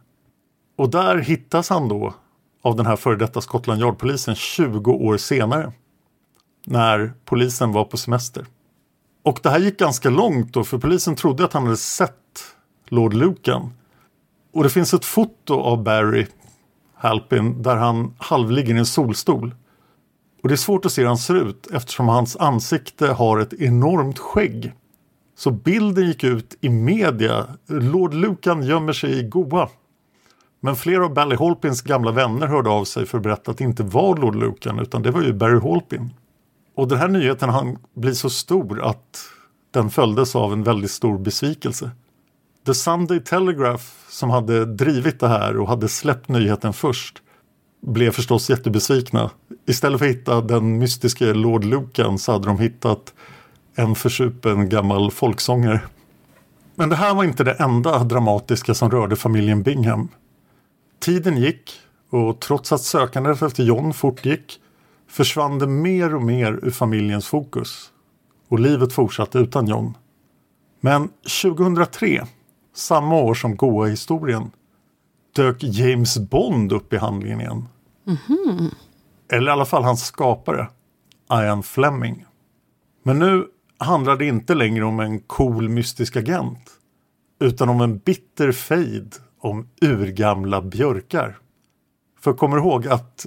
Och 0.75 0.89
där 0.89 1.17
hittas 1.17 1.70
han 1.70 1.88
då 1.88 2.13
av 2.62 2.75
den 2.75 2.86
här 2.86 2.96
före 2.96 3.15
detta 3.15 3.41
Scotland 3.41 3.82
Yard-polisen 3.82 4.36
20 4.36 4.91
år 4.91 5.17
senare. 5.17 5.72
När 6.65 7.13
polisen 7.25 7.72
var 7.72 7.86
på 7.86 7.98
semester. 7.98 8.46
Och 9.24 9.39
det 9.43 9.50
här 9.50 9.60
gick 9.60 9.79
ganska 9.79 10.10
långt 10.10 10.53
då 10.53 10.63
för 10.63 10.77
polisen 10.77 11.15
trodde 11.15 11.46
att 11.46 11.53
han 11.53 11.63
hade 11.63 11.77
sett 11.77 12.55
Lord 12.88 13.13
Lucan. 13.13 13.70
Och 14.53 14.63
det 14.63 14.70
finns 14.70 14.93
ett 14.93 15.05
foto 15.05 15.60
av 15.60 15.84
Barry 15.84 16.27
Halpin 16.93 17.62
där 17.62 17.75
han 17.75 18.13
halvligger 18.17 18.75
i 18.75 18.77
en 18.77 18.86
solstol. 18.86 19.55
Och 20.43 20.50
det 20.50 20.55
är 20.55 20.58
svårt 20.58 20.86
att 20.86 20.91
se 20.91 21.01
hur 21.01 21.08
han 21.08 21.17
ser 21.17 21.48
ut 21.48 21.67
eftersom 21.74 22.08
hans 22.08 22.38
ansikte 22.38 23.08
har 23.08 23.39
ett 23.39 23.53
enormt 23.53 24.20
skägg. 24.20 24.74
Så 25.43 25.51
bilden 25.51 26.07
gick 26.07 26.23
ut 26.23 26.57
i 26.62 26.69
media. 26.69 27.47
Lord 27.67 28.13
Lucan 28.13 28.63
gömmer 28.63 28.93
sig 28.93 29.19
i 29.19 29.23
Goa. 29.23 29.69
Men 30.59 30.75
flera 30.75 31.05
av 31.05 31.13
Barry 31.13 31.35
Holpins 31.35 31.81
gamla 31.81 32.12
vänner 32.12 32.47
hörde 32.47 32.69
av 32.69 32.85
sig 32.85 33.05
för 33.05 33.17
att 33.17 33.23
berätta 33.23 33.51
att 33.51 33.57
det 33.57 33.63
inte 33.63 33.83
var 33.83 34.17
Lord 34.17 34.35
Lucan 34.35 34.79
utan 34.79 35.01
det 35.01 35.12
var 35.12 35.21
ju 35.21 35.33
Barry 35.33 35.59
Holpin. 35.59 36.09
Och 36.75 36.88
den 36.88 36.97
här 36.97 37.07
nyheten 37.07 37.50
han 37.50 37.77
blir 37.95 38.12
så 38.12 38.29
stor 38.29 38.83
att 38.83 39.25
den 39.71 39.89
följdes 39.89 40.35
av 40.35 40.53
en 40.53 40.63
väldigt 40.63 40.91
stor 40.91 41.17
besvikelse. 41.17 41.91
The 42.65 42.73
Sunday 42.73 43.19
Telegraph 43.19 43.83
som 44.09 44.29
hade 44.29 44.65
drivit 44.65 45.19
det 45.19 45.27
här 45.27 45.57
och 45.57 45.67
hade 45.67 45.89
släppt 45.89 46.29
nyheten 46.29 46.73
först 46.73 47.21
blev 47.81 48.12
förstås 48.12 48.50
jättebesvikna. 48.50 49.31
Istället 49.67 50.00
för 50.00 50.05
att 50.05 50.15
hitta 50.15 50.41
den 50.41 50.77
mystiske 50.77 51.33
Lord 51.33 51.63
Lucan 51.63 52.19
så 52.19 52.31
hade 52.31 52.47
de 52.47 52.59
hittat 52.59 53.13
en 53.75 53.96
försupen 53.96 54.70
gammal 54.70 55.12
folksångare. 55.12 55.82
Men 56.75 56.89
det 56.89 56.96
här 56.96 57.15
var 57.15 57.24
inte 57.24 57.44
det 57.44 57.53
enda 57.53 58.03
dramatiska 58.03 58.74
som 58.74 58.92
rörde 58.92 59.15
familjen 59.15 59.63
Bingham. 59.63 60.10
Tiden 61.00 61.38
gick 61.38 61.72
och 62.10 62.39
trots 62.39 62.72
att 62.72 62.82
sökandet 62.82 63.42
efter 63.42 63.63
John 63.63 63.94
fortgick 63.94 64.60
försvann 65.08 65.60
det 65.60 65.68
mer 65.68 66.15
och 66.15 66.24
mer 66.24 66.60
ur 66.63 66.72
familjens 66.72 67.27
fokus. 67.27 67.92
Och 68.48 68.60
livet 68.60 68.94
fortsatte 68.94 69.38
utan 69.39 69.68
John. 69.68 69.98
Men 70.82 71.10
2003, 71.42 72.25
samma 72.75 73.15
år 73.15 73.34
som 73.34 73.56
Goa-historien, 73.56 74.51
dök 75.36 75.63
James 75.63 76.18
Bond 76.18 76.72
upp 76.72 76.94
i 76.94 76.98
handlingen 76.98 77.42
igen. 77.42 77.68
Eller 79.32 79.51
i 79.51 79.53
alla 79.53 79.65
fall 79.65 79.84
hans 79.84 80.06
skapare, 80.06 80.68
Ian 81.32 81.63
Fleming. 81.63 82.25
Men 83.03 83.20
nu 83.20 83.48
handlar 83.77 84.18
det 84.18 84.25
inte 84.25 84.56
längre 84.56 84.86
om 84.86 85.00
en 85.00 85.20
cool 85.20 85.70
mystisk 85.70 86.15
agent 86.15 86.72
utan 87.39 87.70
om 87.70 87.82
en 87.82 87.98
bitter 87.98 88.51
fejd 88.51 89.15
om 89.39 89.68
urgamla 89.82 90.62
björkar. 90.62 91.38
För 92.20 92.34
kommer 92.34 92.58
du 92.58 92.63
ihåg 92.63 92.88
att 92.88 93.25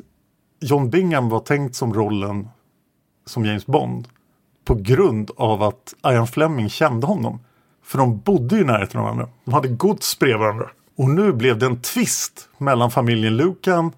John 0.60 0.90
Bingham 0.90 1.28
var 1.28 1.40
tänkt 1.40 1.74
som 1.74 1.94
rollen 1.94 2.48
som 3.26 3.44
James 3.44 3.66
Bond 3.66 4.08
på 4.64 4.74
grund 4.74 5.30
av 5.36 5.62
att 5.62 5.94
Ian 6.06 6.26
Fleming 6.26 6.68
kände 6.68 7.06
honom. 7.06 7.40
För 7.82 7.98
de 7.98 8.18
bodde 8.18 8.56
ju 8.56 8.62
i 8.62 8.64
närheten 8.64 9.00
av 9.00 9.04
varandra. 9.04 9.28
De 9.44 9.54
hade 9.54 9.68
gods 9.68 10.18
bredvid 10.18 10.40
varandra. 10.40 10.70
Och 10.96 11.10
nu 11.10 11.32
blev 11.32 11.58
det 11.58 11.66
en 11.66 11.80
tvist 11.80 12.48
mellan 12.58 12.90
familjen 12.90 13.36
Lucan 13.36 13.92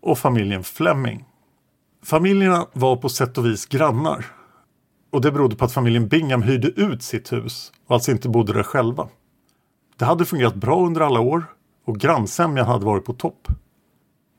och 0.00 0.18
familjen 0.18 0.64
Fleming. 0.64 1.24
Familjerna 2.04 2.66
var 2.72 2.96
på 2.96 3.08
sätt 3.08 3.38
och 3.38 3.46
vis 3.46 3.66
grannar. 3.66 4.26
Och 5.10 5.20
det 5.20 5.32
berodde 5.32 5.56
på 5.56 5.64
att 5.64 5.72
familjen 5.72 6.08
Bingham 6.08 6.42
hyrde 6.42 6.68
ut 6.68 7.02
sitt 7.02 7.32
hus 7.32 7.72
och 7.86 7.94
alltså 7.94 8.10
inte 8.10 8.28
bodde 8.28 8.52
där 8.52 8.62
själva. 8.62 9.08
Det 9.96 10.04
hade 10.04 10.24
fungerat 10.24 10.54
bra 10.54 10.86
under 10.86 11.00
alla 11.00 11.20
år 11.20 11.44
och 11.84 11.98
grannsämjan 11.98 12.66
hade 12.66 12.84
varit 12.84 13.04
på 13.04 13.12
topp. 13.12 13.48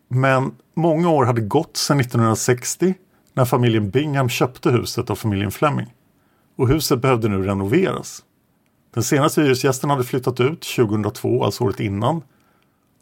Men 0.08 0.56
många 0.76 1.10
år 1.10 1.26
hade 1.26 1.42
gått 1.42 1.78
sedan 1.78 2.00
1960 2.00 2.94
när 3.34 3.46
familjen 3.46 3.90
Bingham 3.90 4.30
köpte 4.30 4.72
huset 4.72 5.10
av 5.10 5.16
familjen 5.16 5.52
Fleming. 5.52 5.94
Och 6.56 6.68
huset 6.68 7.02
behövde 7.02 7.28
nu 7.28 7.44
renoveras. 7.44 8.24
Den 8.94 9.04
senaste 9.04 9.42
hyresgästen 9.42 9.90
hade 9.90 10.04
flyttat 10.04 10.40
ut 10.40 10.62
2002, 10.62 11.44
alltså 11.44 11.64
året 11.64 11.80
innan 11.80 12.22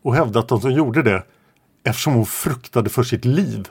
och 0.01 0.15
hävdat 0.15 0.51
att 0.51 0.63
hon 0.63 0.73
gjorde 0.73 1.03
det 1.03 1.23
eftersom 1.83 2.13
hon 2.13 2.25
fruktade 2.25 2.89
för 2.89 3.03
sitt 3.03 3.25
liv. 3.25 3.67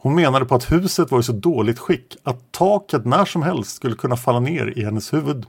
Hon 0.00 0.14
menade 0.14 0.44
på 0.44 0.54
att 0.54 0.72
huset 0.72 1.10
var 1.10 1.20
i 1.20 1.22
så 1.22 1.32
dåligt 1.32 1.78
skick 1.78 2.16
att 2.22 2.52
taket 2.52 3.04
när 3.04 3.24
som 3.24 3.42
helst 3.42 3.76
skulle 3.76 3.96
kunna 3.96 4.16
falla 4.16 4.40
ner 4.40 4.78
i 4.78 4.84
hennes 4.84 5.12
huvud. 5.12 5.46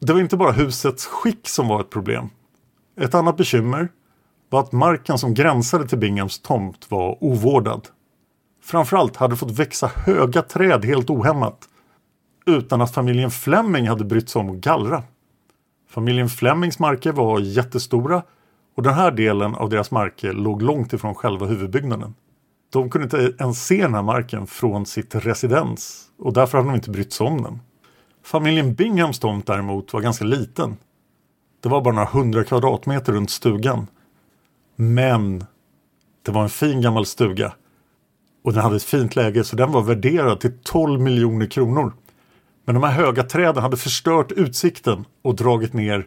Det 0.00 0.12
var 0.12 0.20
inte 0.20 0.36
bara 0.36 0.52
husets 0.52 1.06
skick 1.06 1.48
som 1.48 1.68
var 1.68 1.80
ett 1.80 1.90
problem. 1.90 2.30
Ett 3.00 3.14
annat 3.14 3.36
bekymmer 3.36 3.88
var 4.50 4.60
att 4.60 4.72
marken 4.72 5.18
som 5.18 5.34
gränsade 5.34 5.88
till 5.88 5.98
Binghams 5.98 6.38
tomt 6.38 6.90
var 6.90 7.24
ovårdad. 7.24 7.88
Framförallt 8.62 9.16
hade 9.16 9.32
det 9.32 9.38
fått 9.38 9.58
växa 9.58 9.90
höga 9.94 10.42
träd 10.42 10.84
helt 10.84 11.10
ohämmat 11.10 11.68
utan 12.46 12.80
att 12.80 12.94
familjen 12.94 13.30
Fleming 13.30 13.88
hade 13.88 14.04
brytt 14.04 14.28
sig 14.28 14.40
om 14.40 14.50
att 14.50 14.56
gallra. 14.56 15.02
Familjen 15.88 16.28
Flemings 16.28 16.78
marker 16.78 17.12
var 17.12 17.40
jättestora 17.40 18.22
och 18.76 18.82
den 18.82 18.94
här 18.94 19.10
delen 19.10 19.54
av 19.54 19.70
deras 19.70 19.90
marker 19.90 20.32
låg 20.32 20.62
långt 20.62 20.92
ifrån 20.92 21.14
själva 21.14 21.46
huvudbyggnaden. 21.46 22.14
De 22.74 22.90
kunde 22.90 23.04
inte 23.04 23.44
ens 23.44 23.66
se 23.66 23.82
den 23.82 23.94
här 23.94 24.02
marken 24.02 24.46
från 24.46 24.86
sitt 24.86 25.14
residens 25.14 26.08
och 26.18 26.32
därför 26.32 26.58
hade 26.58 26.70
de 26.70 26.74
inte 26.74 26.90
brytt 26.90 27.12
sig 27.12 27.26
om 27.26 27.42
den. 27.42 27.60
Familjen 28.22 28.74
Binghams 28.74 29.18
tomt 29.18 29.46
däremot 29.46 29.92
var 29.92 30.00
ganska 30.00 30.24
liten. 30.24 30.76
Det 31.62 31.68
var 31.68 31.80
bara 31.80 31.94
några 31.94 32.08
hundra 32.08 32.44
kvadratmeter 32.44 33.12
runt 33.12 33.30
stugan. 33.30 33.86
Men 34.76 35.44
det 36.22 36.32
var 36.32 36.42
en 36.42 36.48
fin 36.48 36.80
gammal 36.80 37.06
stuga. 37.06 37.52
Och 38.44 38.52
den 38.52 38.62
hade 38.62 38.76
ett 38.76 38.82
fint 38.82 39.16
läge 39.16 39.44
så 39.44 39.56
den 39.56 39.72
var 39.72 39.82
värderad 39.82 40.40
till 40.40 40.58
12 40.62 41.00
miljoner 41.00 41.46
kronor. 41.46 41.92
Men 42.64 42.74
de 42.74 42.84
här 42.84 42.92
höga 42.92 43.22
träden 43.22 43.62
hade 43.62 43.76
förstört 43.76 44.32
utsikten 44.32 45.04
och 45.22 45.36
dragit 45.36 45.72
ner 45.72 46.06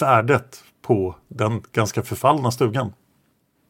värdet 0.00 0.64
på 0.82 1.16
den 1.28 1.62
ganska 1.72 2.02
förfallna 2.02 2.50
stugan. 2.50 2.92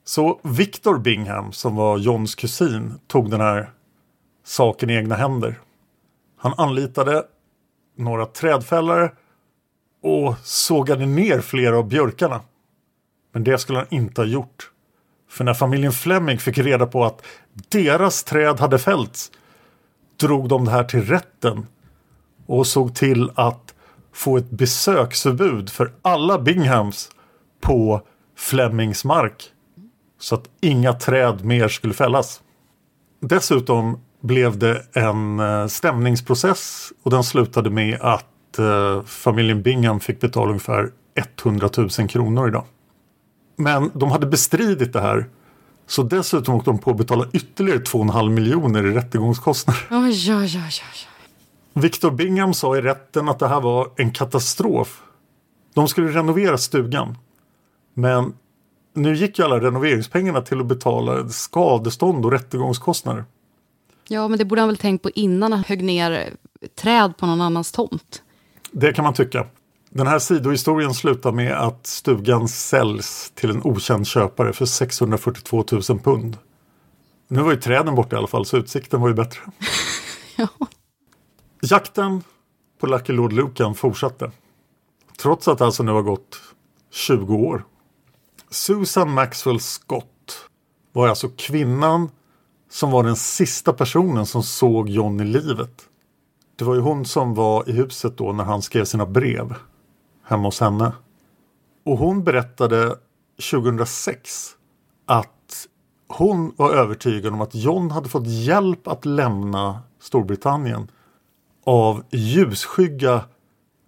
Så 0.09 0.41
Victor 0.43 0.99
Bingham 0.99 1.53
som 1.53 1.77
var 1.77 1.99
Johns 1.99 2.35
kusin 2.35 2.95
tog 3.07 3.31
den 3.31 3.41
här 3.41 3.71
saken 4.45 4.91
i 4.91 4.95
egna 4.95 5.15
händer. 5.15 5.61
Han 6.37 6.55
anlitade 6.57 7.25
några 7.97 8.27
trädfällare 8.27 9.13
och 10.03 10.35
sågade 10.43 11.07
ner 11.07 11.41
flera 11.41 11.79
av 11.79 11.89
björkarna. 11.89 12.41
Men 13.33 13.45
det 13.45 13.59
skulle 13.59 13.79
han 13.79 13.87
inte 13.91 14.21
ha 14.21 14.27
gjort. 14.27 14.71
För 15.31 15.45
när 15.45 15.55
familjen 15.55 15.93
Fleming 15.93 16.39
fick 16.39 16.59
reda 16.59 16.87
på 16.87 17.05
att 17.05 17.23
deras 17.69 18.25
träd 18.25 18.61
hade 18.61 18.79
fällts 18.79 19.33
drog 20.17 20.49
de 20.49 20.65
det 20.65 20.71
här 20.71 20.85
till 20.85 21.05
rätten 21.05 21.67
och 22.47 22.67
såg 22.67 22.95
till 22.95 23.31
att 23.35 23.75
få 24.13 24.37
ett 24.37 24.51
besöksförbud 24.51 25.71
för 25.71 25.93
alla 26.03 26.39
Binghams 26.39 27.11
på 27.61 28.01
Flemings 28.37 29.05
mark. 29.05 29.53
Så 30.19 30.35
att 30.35 30.49
inga 30.61 30.93
träd 30.93 31.45
mer 31.45 31.69
skulle 31.69 31.95
fällas. 31.95 32.41
Dessutom 33.21 34.01
blev 34.21 34.59
det 34.59 34.83
en 34.93 35.41
eh, 35.41 35.67
stämningsprocess 35.67 36.93
och 37.03 37.11
den 37.11 37.25
slutade 37.25 37.71
med 37.71 38.01
att 38.01 38.59
eh, 38.59 39.03
familjen 39.03 39.63
Bingham 39.63 40.01
fick 40.01 40.21
betala 40.21 40.49
ungefär 40.49 40.91
100 41.43 41.69
000 41.77 41.91
kronor 41.91 42.49
idag. 42.49 42.65
Men 43.57 43.91
de 43.95 44.11
hade 44.11 44.27
bestridit 44.27 44.93
det 44.93 45.01
här 45.01 45.27
så 45.87 46.03
dessutom 46.03 46.55
åkte 46.55 46.71
de 46.71 46.79
på 46.79 46.91
att 46.91 46.97
betala 46.97 47.27
ytterligare 47.33 47.79
2,5 47.79 48.29
miljoner 48.31 48.87
i 48.87 48.91
rättegångskostnader. 48.91 49.87
Oj, 49.91 50.35
oj, 50.35 50.43
oj, 50.43 50.83
oj. 50.93 51.09
Victor 51.75 52.11
Bingham 52.11 52.55
sa 52.55 52.77
i 52.77 52.81
rätten 52.81 53.29
att 53.29 53.39
det 53.39 53.49
här 53.49 53.61
var 53.61 53.91
en 53.97 54.13
katastrof. 54.13 55.03
De 55.75 55.89
skulle 55.89 56.09
renovera 56.09 56.59
stugan. 56.59 57.19
Men 57.95 58.35
nu 58.97 59.15
gick 59.15 59.39
ju 59.39 59.45
alla 59.45 59.61
renoveringspengarna 59.61 60.41
till 60.41 60.61
att 60.61 60.67
betala 60.67 61.29
skadestånd 61.29 62.25
och 62.25 62.33
rättegångskostnader. 62.33 63.25
Ja, 64.09 64.29
men 64.29 64.39
det 64.39 64.45
borde 64.45 64.61
han 64.61 64.69
väl 64.69 64.77
tänkt 64.77 65.03
på 65.03 65.11
innan 65.11 65.53
han 65.53 65.65
högg 65.65 65.85
ner 65.85 66.31
träd 66.75 67.17
på 67.17 67.27
någon 67.27 67.41
annans 67.41 67.73
tomt. 67.73 68.23
Det 68.71 68.93
kan 68.93 69.05
man 69.05 69.15
tycka. 69.15 69.47
Den 69.91 70.07
här 70.07 70.19
sidohistorien 70.19 70.95
slutar 70.95 71.33
med 71.33 71.53
att 71.53 71.87
stugan 71.87 72.49
säljs 72.49 73.33
till 73.35 73.51
en 73.51 73.63
okänd 73.65 74.07
köpare 74.07 74.53
för 74.53 74.67
642 74.67 75.65
000 75.73 75.83
pund. 75.83 76.37
Nu 77.29 77.43
var 77.43 77.51
ju 77.51 77.61
träden 77.61 77.95
borta 77.95 78.17
i 78.17 78.19
alla 78.19 78.27
fall 78.27 78.47
så 78.47 78.57
utsikten 78.57 79.01
var 79.01 79.09
ju 79.09 79.15
bättre. 79.15 79.41
Ja. 80.39 80.49
Jakten 81.63 82.23
på 82.81 82.87
Lucky 82.87 83.13
Lord 83.13 83.33
Lucan 83.33 83.75
fortsatte. 83.75 84.31
Trots 85.19 85.49
att 85.49 85.59
det 85.59 85.65
alltså 85.65 85.83
nu 85.83 85.93
har 85.93 86.03
gått 86.03 86.41
20 86.93 87.35
år. 87.35 87.65
Susan 88.51 89.13
Maxwell 89.13 89.61
Scott 89.61 90.49
var 90.93 91.09
alltså 91.09 91.29
kvinnan 91.37 92.11
som 92.71 92.91
var 92.91 93.05
den 93.05 93.17
sista 93.17 93.73
personen 93.73 94.27
som 94.27 94.43
såg 94.43 94.89
John 94.89 95.21
i 95.21 95.25
livet. 95.25 95.89
Det 96.57 96.65
var 96.65 96.75
ju 96.75 96.81
hon 96.81 97.05
som 97.05 97.35
var 97.35 97.69
i 97.69 97.73
huset 97.73 98.19
då 98.19 98.33
när 98.33 98.45
han 98.45 98.63
skrev 98.63 98.85
sina 98.85 99.07
brev 99.07 99.55
hemma 100.25 100.49
hos 100.49 100.61
henne. 100.61 100.93
Och 101.85 101.99
hon 101.99 102.25
berättade 102.25 102.99
2006 103.51 104.51
att 105.07 105.67
hon 106.09 106.55
var 106.57 106.71
övertygad 106.71 107.33
om 107.33 107.41
att 107.41 107.55
John 107.55 107.91
hade 107.91 108.09
fått 108.09 108.27
hjälp 108.27 108.89
att 108.89 109.05
lämna 109.05 109.83
Storbritannien 110.01 110.91
av 111.65 112.05
ljusskygga 112.11 113.25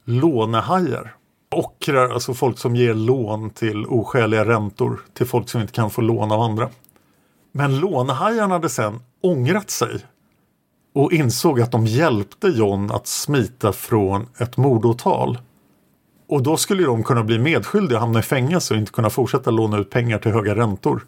lånehajar. 0.05 1.17
Ockrar, 1.50 2.08
alltså 2.08 2.34
folk 2.34 2.58
som 2.58 2.76
ger 2.76 2.94
lån 2.94 3.50
till 3.50 3.87
oskäliga 3.87 4.44
räntor 4.44 5.00
till 5.14 5.26
folk 5.26 5.48
som 5.48 5.61
inte 5.61 5.72
kan 5.72 5.90
få 5.90 6.00
lån 6.00 6.32
av 6.32 6.40
andra. 6.40 6.68
Men 7.52 7.78
lånehajarna 7.78 8.54
hade 8.54 8.68
sen 8.68 9.00
ångrat 9.22 9.70
sig 9.70 10.00
och 10.94 11.12
insåg 11.12 11.61
att 11.61 11.72
de 11.72 11.87
hjälpte 11.87 12.48
John 12.48 12.90
att 12.90 13.06
smita 13.06 13.72
från 13.72 14.26
ett 14.38 14.56
mordåtal. 14.56 15.38
Och 16.28 16.42
då 16.42 16.56
skulle 16.56 16.82
de 16.82 17.02
kunna 17.02 17.24
bli 17.24 17.38
medskyldiga 17.38 17.98
och 17.98 18.00
hamna 18.00 18.18
i 18.18 18.22
fängelse 18.22 18.74
och 18.74 18.80
inte 18.80 18.92
kunna 18.92 19.11
fortsätta 19.11 19.50
låna 19.50 19.78
ut 19.78 19.90
pengar 19.90 20.18
till 20.18 20.32
höga 20.32 20.54
räntor. 20.54 21.06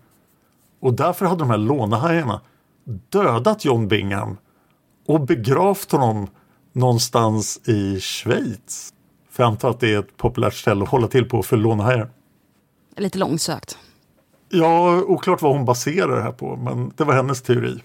Och 0.81 0.95
därför 0.95 1.27
hade 1.27 1.39
de 1.39 1.51
här 1.51 1.59
lånehajarna 1.59 2.41
dödat 2.85 3.65
John 3.65 3.89
Bingham 3.89 4.37
och 5.07 5.21
begravt 5.21 5.93
honom 5.93 6.27
någonstans 6.73 7.69
i 7.69 8.01
Schweiz. 8.01 8.93
För 9.31 9.43
jag 9.43 9.49
antar 9.51 9.71
att 9.71 9.81
det 9.81 9.95
är 9.95 9.99
ett 9.99 10.17
populärt 10.17 10.55
ställe 10.55 10.83
att 10.83 10.89
hålla 10.89 11.09
till 11.09 11.29
på 11.29 11.43
för 11.43 11.57
lånehajar. 11.57 12.11
Lite 12.97 13.19
långsökt. 13.19 13.79
Ja, 14.49 15.03
oklart 15.03 15.43
vad 15.43 15.53
hon 15.53 15.65
baserar 15.65 16.17
det 16.17 16.23
här 16.23 16.33
på, 16.33 16.57
men 16.57 16.93
det 16.97 17.05
var 17.05 17.15
hennes 17.15 17.43
teori. 17.43 17.83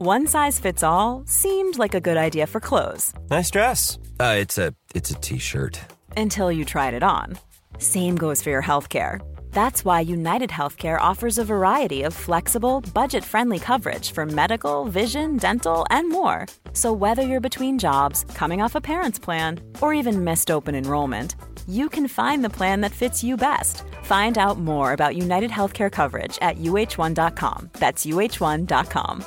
One 0.00 0.26
size 0.28 0.62
fits 0.62 0.82
all 0.82 1.26
seemed 1.26 1.76
like 1.78 1.94
a 1.96 2.00
good 2.00 2.16
idea 2.16 2.46
for 2.46 2.60
clothes 2.60 3.14
Nice 3.30 3.50
dress. 3.50 3.98
Uh, 4.20 4.36
it's 4.44 4.58
a 4.58 4.72
it's 4.94 5.10
a 5.10 5.18
t-shirt. 5.20 5.80
until 6.16 6.52
you 6.52 6.64
tried 6.64 6.94
it 6.94 7.02
on. 7.02 7.36
Same 7.78 8.16
goes 8.16 8.42
for 8.42 8.50
your 8.50 8.62
healthcare. 8.62 9.20
That's 9.52 9.84
why 9.84 10.00
United 10.00 10.50
Healthcare 10.50 11.00
offers 11.10 11.38
a 11.38 11.44
variety 11.44 12.02
of 12.04 12.14
flexible, 12.14 12.80
budget 12.94 13.24
friendly 13.24 13.58
coverage 13.58 14.12
for 14.12 14.24
medical, 14.26 14.84
vision, 14.84 15.36
dental, 15.36 15.86
and 15.90 16.10
more. 16.10 16.46
So, 16.78 16.92
whether 16.92 17.22
you're 17.22 17.48
between 17.48 17.76
jobs, 17.76 18.24
coming 18.34 18.62
off 18.62 18.76
a 18.76 18.80
parent's 18.80 19.18
plan, 19.18 19.58
or 19.80 19.92
even 19.94 20.22
missed 20.22 20.48
open 20.48 20.76
enrollment, 20.76 21.34
you 21.66 21.88
can 21.88 22.06
find 22.06 22.44
the 22.44 22.56
plan 22.58 22.82
that 22.82 22.92
fits 22.92 23.24
you 23.24 23.36
best. 23.36 23.82
Find 24.04 24.38
out 24.38 24.58
more 24.60 24.92
about 24.92 25.16
United 25.16 25.50
Healthcare 25.50 25.90
coverage 25.90 26.38
at 26.40 26.58
uh1.com. 26.58 27.70
That's 27.80 28.06
uh1.com. 28.06 29.24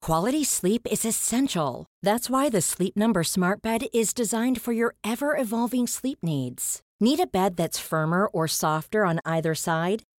Quality 0.00 0.42
sleep 0.42 0.86
is 0.90 1.04
essential. 1.04 1.84
That's 2.02 2.30
why 2.30 2.48
the 2.48 2.62
Sleep 2.62 2.96
Number 2.96 3.22
Smart 3.24 3.60
Bed 3.60 3.88
is 3.92 4.14
designed 4.14 4.62
for 4.62 4.72
your 4.72 4.94
ever 5.04 5.36
evolving 5.36 5.86
sleep 5.86 6.20
needs. 6.22 6.80
Need 6.98 7.20
a 7.20 7.26
bed 7.26 7.58
that's 7.58 7.88
firmer 7.90 8.26
or 8.26 8.48
softer 8.48 9.04
on 9.04 9.20
either 9.26 9.54
side? 9.54 10.02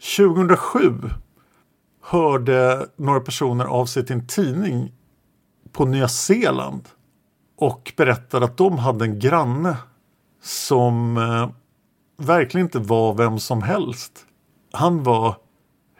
2007 0.00 1.10
hörde 2.02 2.86
några 2.96 3.20
personer 3.20 3.64
av 3.64 3.86
sig 3.86 4.06
till 4.06 4.16
en 4.16 4.26
tidning 4.26 4.92
på 5.72 5.84
Nya 5.84 6.08
Zeeland 6.08 6.88
och 7.56 7.92
berättade 7.96 8.44
att 8.44 8.56
de 8.56 8.78
hade 8.78 9.04
en 9.04 9.18
granne 9.18 9.76
som 10.42 11.16
eh, 11.16 11.48
verkligen 12.26 12.66
inte 12.66 12.78
var 12.78 13.14
vem 13.14 13.38
som 13.38 13.62
helst. 13.62 14.26
Han 14.72 15.02
var 15.02 15.36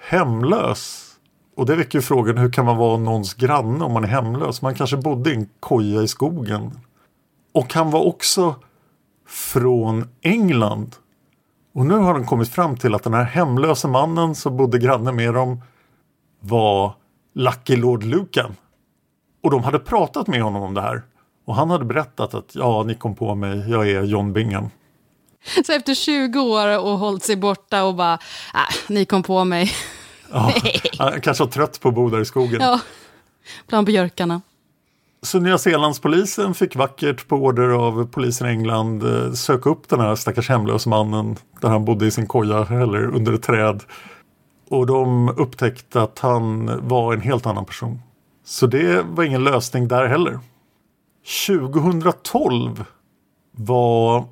hemlös. 0.01 1.07
Och 1.57 1.67
det 1.67 1.77
väcker 1.77 1.99
ju 1.99 2.03
frågan 2.03 2.39
hur 2.39 2.53
kan 2.53 2.65
man 2.65 2.77
vara 2.77 2.97
någons 2.97 3.35
granne 3.35 3.85
om 3.85 3.93
man 3.93 4.05
är 4.05 4.09
hemlös? 4.09 4.63
Man 4.63 4.75
kanske 4.75 4.97
bodde 4.97 5.31
i 5.31 5.35
en 5.35 5.49
koja 5.61 6.03
i 6.03 6.09
skogen. 6.09 6.79
Och 7.55 7.75
han 7.75 7.91
var 7.91 8.01
också 8.01 8.55
från 9.27 10.09
England. 10.21 10.97
Och 11.73 11.87
nu 11.87 11.95
har 11.95 12.15
de 12.15 12.27
kommit 12.27 12.49
fram 12.49 12.77
till 12.77 12.95
att 12.95 13.03
den 13.03 13.15
här 13.15 13.25
hemlösa 13.25 13.89
mannen 13.89 14.35
som 14.35 14.57
bodde 14.57 14.79
granne 14.79 15.13
med 15.13 15.35
dem 15.35 15.63
var 16.41 16.93
Lucky 17.35 17.77
Lord 17.77 18.05
Lucan. 18.05 18.57
Och 19.43 19.51
de 19.51 19.65
hade 19.65 19.79
pratat 19.79 20.27
med 20.27 20.43
honom 20.43 20.63
om 20.63 20.75
det 20.75 20.81
här. 20.81 21.03
Och 21.47 21.55
han 21.55 21.71
hade 21.71 21.85
berättat 21.85 22.35
att 22.35 22.55
ja, 22.55 22.83
ni 22.83 22.95
kom 22.95 23.15
på 23.15 23.35
mig, 23.35 23.71
jag 23.71 23.91
är 23.91 24.03
John 24.03 24.33
Bingham. 24.33 24.71
Så 25.67 25.73
efter 25.73 25.95
20 25.95 26.41
år 26.41 26.79
och 26.79 26.99
hållit 26.99 27.23
sig 27.23 27.37
borta 27.37 27.85
och 27.85 27.95
bara, 27.95 28.15
äh, 28.55 28.75
ni 28.89 29.05
kom 29.05 29.23
på 29.23 29.45
mig. 29.45 29.73
Ja, 30.33 30.53
han 30.99 31.21
kanske 31.21 31.45
var 31.45 31.51
trött 31.51 31.81
på 31.81 31.89
att 31.89 31.95
bo 31.95 32.11
där 32.11 32.21
i 32.21 32.25
skogen. 32.25 32.61
Ja, 32.61 32.81
bland 33.67 33.87
björkarna. 33.87 34.41
Så 35.23 35.41
Nya 35.41 35.59
Zeelandspolisen 35.59 36.55
fick 36.55 36.77
vackert 36.77 37.29
på 37.29 37.37
order 37.37 37.69
av 37.69 38.07
polisen 38.07 38.47
i 38.47 38.51
England 38.51 39.03
eh, 39.03 39.33
söka 39.33 39.71
upp 39.71 39.89
den 39.89 40.01
här 40.01 40.15
stackars 40.15 40.49
hemlösa 40.49 40.91
mannen 40.91 41.37
där 41.61 41.69
han 41.69 41.85
bodde 41.85 42.07
i 42.07 42.11
sin 42.11 42.27
koja 42.27 42.67
eller 42.67 43.15
under 43.15 43.33
ett 43.33 43.43
träd. 43.43 43.83
Och 44.69 44.87
de 44.87 45.29
upptäckte 45.29 46.03
att 46.03 46.19
han 46.19 46.71
var 46.89 47.13
en 47.13 47.21
helt 47.21 47.47
annan 47.47 47.65
person. 47.65 48.03
Så 48.45 48.67
det 48.67 49.03
var 49.03 49.25
ingen 49.25 49.45
lösning 49.45 49.89
där 49.89 50.07
heller. 50.07 50.39
2012 51.47 52.85
var, 53.53 54.25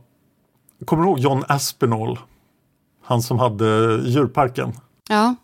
kommer 0.84 1.02
du 1.02 1.08
ihåg 1.08 1.18
John 1.18 1.44
Aspinall? 1.48 2.18
Han 3.04 3.22
som 3.22 3.38
hade 3.38 4.00
djurparken. 4.04 4.72
Ja, 5.08 5.34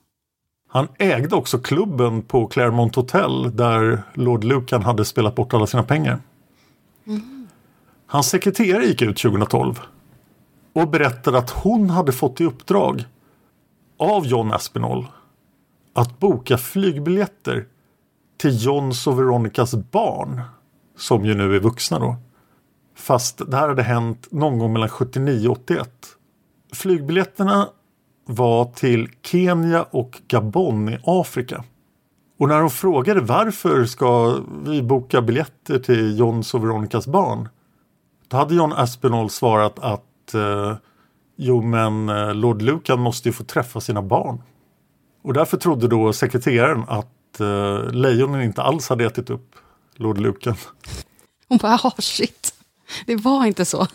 han 0.75 0.89
ägde 0.99 1.37
också 1.37 1.59
klubben 1.59 2.23
på 2.23 2.47
Claremont 2.47 2.95
Hotel 2.95 3.57
där 3.57 4.03
Lord 4.15 4.45
Lucan 4.45 4.83
hade 4.83 5.05
spelat 5.05 5.35
bort 5.35 5.55
alla 5.55 5.67
sina 5.67 5.83
pengar. 5.83 6.21
Hans 8.07 8.29
sekreterare 8.29 8.85
gick 8.85 9.03
ut 9.03 9.17
2012 9.19 9.81
och 10.73 10.89
berättade 10.89 11.39
att 11.39 11.51
hon 11.51 11.91
hade 11.91 12.13
fått 12.13 12.41
i 12.41 12.45
uppdrag 12.45 13.05
av 13.99 14.27
John 14.27 14.53
Aspinall 14.53 15.07
att 15.93 16.19
boka 16.19 16.59
flygbiljetter 16.59 17.67
till 18.37 18.65
Johns 18.65 19.07
och 19.07 19.19
Veronicas 19.19 19.75
barn 19.75 20.41
som 20.97 21.25
ju 21.25 21.35
nu 21.35 21.57
är 21.57 21.61
vuxna 21.61 21.99
då. 21.99 22.17
Fast 22.97 23.51
det 23.51 23.57
här 23.57 23.69
hade 23.69 23.83
hänt 23.83 24.29
någon 24.31 24.59
gång 24.59 24.73
mellan 24.73 24.89
79 24.89 25.49
och 25.49 25.57
81. 25.57 25.91
Flygbiljetterna 26.73 27.69
var 28.25 28.65
till 28.65 29.09
Kenya 29.23 29.83
och 29.83 30.23
Gabon 30.29 30.89
i 30.89 30.99
Afrika. 31.05 31.65
Och 32.39 32.49
när 32.49 32.61
de 32.61 32.71
frågade 32.71 33.21
varför 33.21 33.85
ska 33.85 34.41
vi 34.65 34.83
boka 34.83 35.23
biljetter 35.23 35.79
till 35.79 36.19
Johns 36.19 36.55
och 36.55 36.65
Veronicas 36.65 37.07
barn? 37.07 37.49
Då 38.29 38.37
hade 38.37 38.55
John 38.55 38.73
Aspinall 38.73 39.31
svarat 39.31 39.79
att 39.79 40.35
eh, 40.35 40.77
jo 41.37 41.63
men 41.63 42.09
eh, 42.09 42.35
Lord 42.35 42.63
Lucan 42.63 43.01
måste 43.01 43.29
ju 43.29 43.33
få 43.33 43.45
träffa 43.45 43.81
sina 43.81 44.03
barn. 44.03 44.43
Och 45.23 45.35
därför 45.35 45.57
trodde 45.57 45.89
då 45.89 46.13
sekreteraren 46.13 46.85
att 46.89 47.41
eh, 47.41 47.93
lejonen 47.93 48.43
inte 48.43 48.63
alls 48.63 48.89
hade 48.89 49.05
ätit 49.05 49.31
upp 49.31 49.55
Lord 49.97 50.19
Lucan. 50.19 50.57
hon 51.49 51.59
bara, 51.59 51.81
ah 51.83 51.95
shit. 51.99 52.55
Det 53.07 53.17
var 53.17 53.47
inte 53.47 53.65
så. 53.65 53.87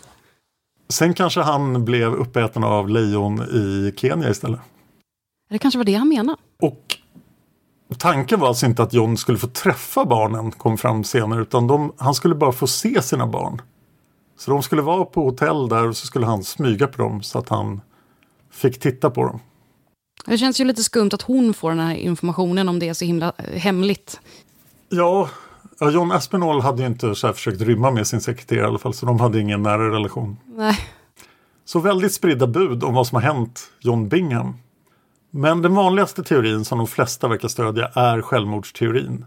Sen 0.90 1.14
kanske 1.14 1.40
han 1.40 1.84
blev 1.84 2.14
uppäten 2.14 2.64
av 2.64 2.88
lejon 2.88 3.42
i 3.42 3.94
Kenya 3.96 4.30
istället. 4.30 4.60
Det 5.50 5.58
kanske 5.58 5.78
var 5.78 5.84
det 5.84 5.94
han 5.94 6.08
menade. 6.08 6.38
Och 6.62 6.96
tanken 7.98 8.40
var 8.40 8.48
alltså 8.48 8.66
inte 8.66 8.82
att 8.82 8.92
John 8.92 9.16
skulle 9.16 9.38
få 9.38 9.46
träffa 9.46 10.04
barnen, 10.04 10.50
kom 10.50 10.78
fram 10.78 11.04
senare, 11.04 11.42
utan 11.42 11.66
de, 11.66 11.92
han 11.96 12.14
skulle 12.14 12.34
bara 12.34 12.52
få 12.52 12.66
se 12.66 13.02
sina 13.02 13.26
barn. 13.26 13.62
Så 14.38 14.50
de 14.50 14.62
skulle 14.62 14.82
vara 14.82 15.04
på 15.04 15.24
hotell 15.24 15.68
där 15.68 15.88
och 15.88 15.96
så 15.96 16.06
skulle 16.06 16.26
han 16.26 16.44
smyga 16.44 16.86
på 16.86 17.02
dem 17.02 17.22
så 17.22 17.38
att 17.38 17.48
han 17.48 17.80
fick 18.50 18.80
titta 18.80 19.10
på 19.10 19.24
dem. 19.24 19.40
Det 20.26 20.38
känns 20.38 20.60
ju 20.60 20.64
lite 20.64 20.82
skumt 20.82 21.10
att 21.12 21.22
hon 21.22 21.54
får 21.54 21.70
den 21.70 21.78
här 21.78 21.94
informationen 21.94 22.68
om 22.68 22.78
det 22.78 22.88
är 22.88 22.94
så 22.94 23.04
himla 23.04 23.32
hemligt. 23.54 24.20
Ja, 24.88 25.28
ja 25.80 25.90
John 25.90 26.12
Aspinall 26.12 26.60
hade 26.60 26.82
ju 26.82 26.88
inte 26.88 27.14
så 27.14 27.26
här 27.26 27.34
försökt 27.34 27.60
rymma 27.60 27.90
med 27.90 28.06
sin 28.06 28.20
sekreterare 28.20 28.64
i 28.64 28.68
alla 28.68 28.78
fall, 28.78 28.94
så 28.94 29.06
de 29.06 29.20
hade 29.20 29.40
ingen 29.40 29.62
nära 29.62 29.90
relation. 29.90 30.36
Nej. 30.46 30.78
Så 31.64 31.80
väldigt 31.80 32.12
spridda 32.12 32.46
bud 32.46 32.84
om 32.84 32.94
vad 32.94 33.06
som 33.06 33.16
har 33.16 33.22
hänt 33.22 33.60
John 33.80 34.08
Bingham. 34.08 34.54
Men 35.30 35.62
den 35.62 35.74
vanligaste 35.74 36.22
teorin 36.22 36.64
som 36.64 36.78
de 36.78 36.86
flesta 36.86 37.28
verkar 37.28 37.48
stödja 37.48 37.86
är 37.94 38.22
självmordsteorin. 38.22 39.24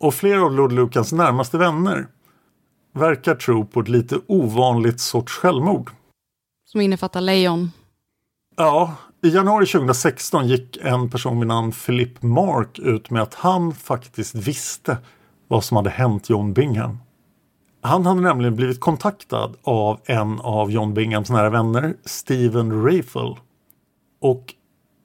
Och 0.00 0.14
flera 0.14 0.42
av 0.42 0.52
Lord 0.52 0.72
Lucans 0.72 1.12
närmaste 1.12 1.58
vänner 1.58 2.06
verkar 2.92 3.34
tro 3.34 3.66
på 3.66 3.80
ett 3.80 3.88
lite 3.88 4.20
ovanligt 4.26 5.00
sorts 5.00 5.32
självmord. 5.32 5.90
Som 6.64 6.80
innefattar 6.80 7.20
lejon. 7.20 7.70
Ja, 8.56 8.94
i 9.22 9.28
januari 9.28 9.66
2016 9.66 10.48
gick 10.48 10.76
en 10.76 11.10
person 11.10 11.38
vid 11.38 11.48
namn 11.48 11.72
Philip 11.72 12.22
Mark 12.22 12.78
ut 12.78 13.10
med 13.10 13.22
att 13.22 13.34
han 13.34 13.74
faktiskt 13.74 14.34
visste 14.34 14.98
vad 15.48 15.64
som 15.64 15.76
hade 15.76 15.90
hänt 15.90 16.30
John 16.30 16.52
Bingham. 16.52 16.98
Han 17.80 18.06
hade 18.06 18.20
nämligen 18.20 18.56
blivit 18.56 18.80
kontaktad 18.80 19.56
av 19.62 20.00
en 20.04 20.40
av 20.40 20.70
John 20.70 20.94
Binghams 20.94 21.30
nära 21.30 21.50
vänner, 21.50 21.94
Steven 22.04 22.86
Rafel. 22.86 23.36
Och 24.20 24.54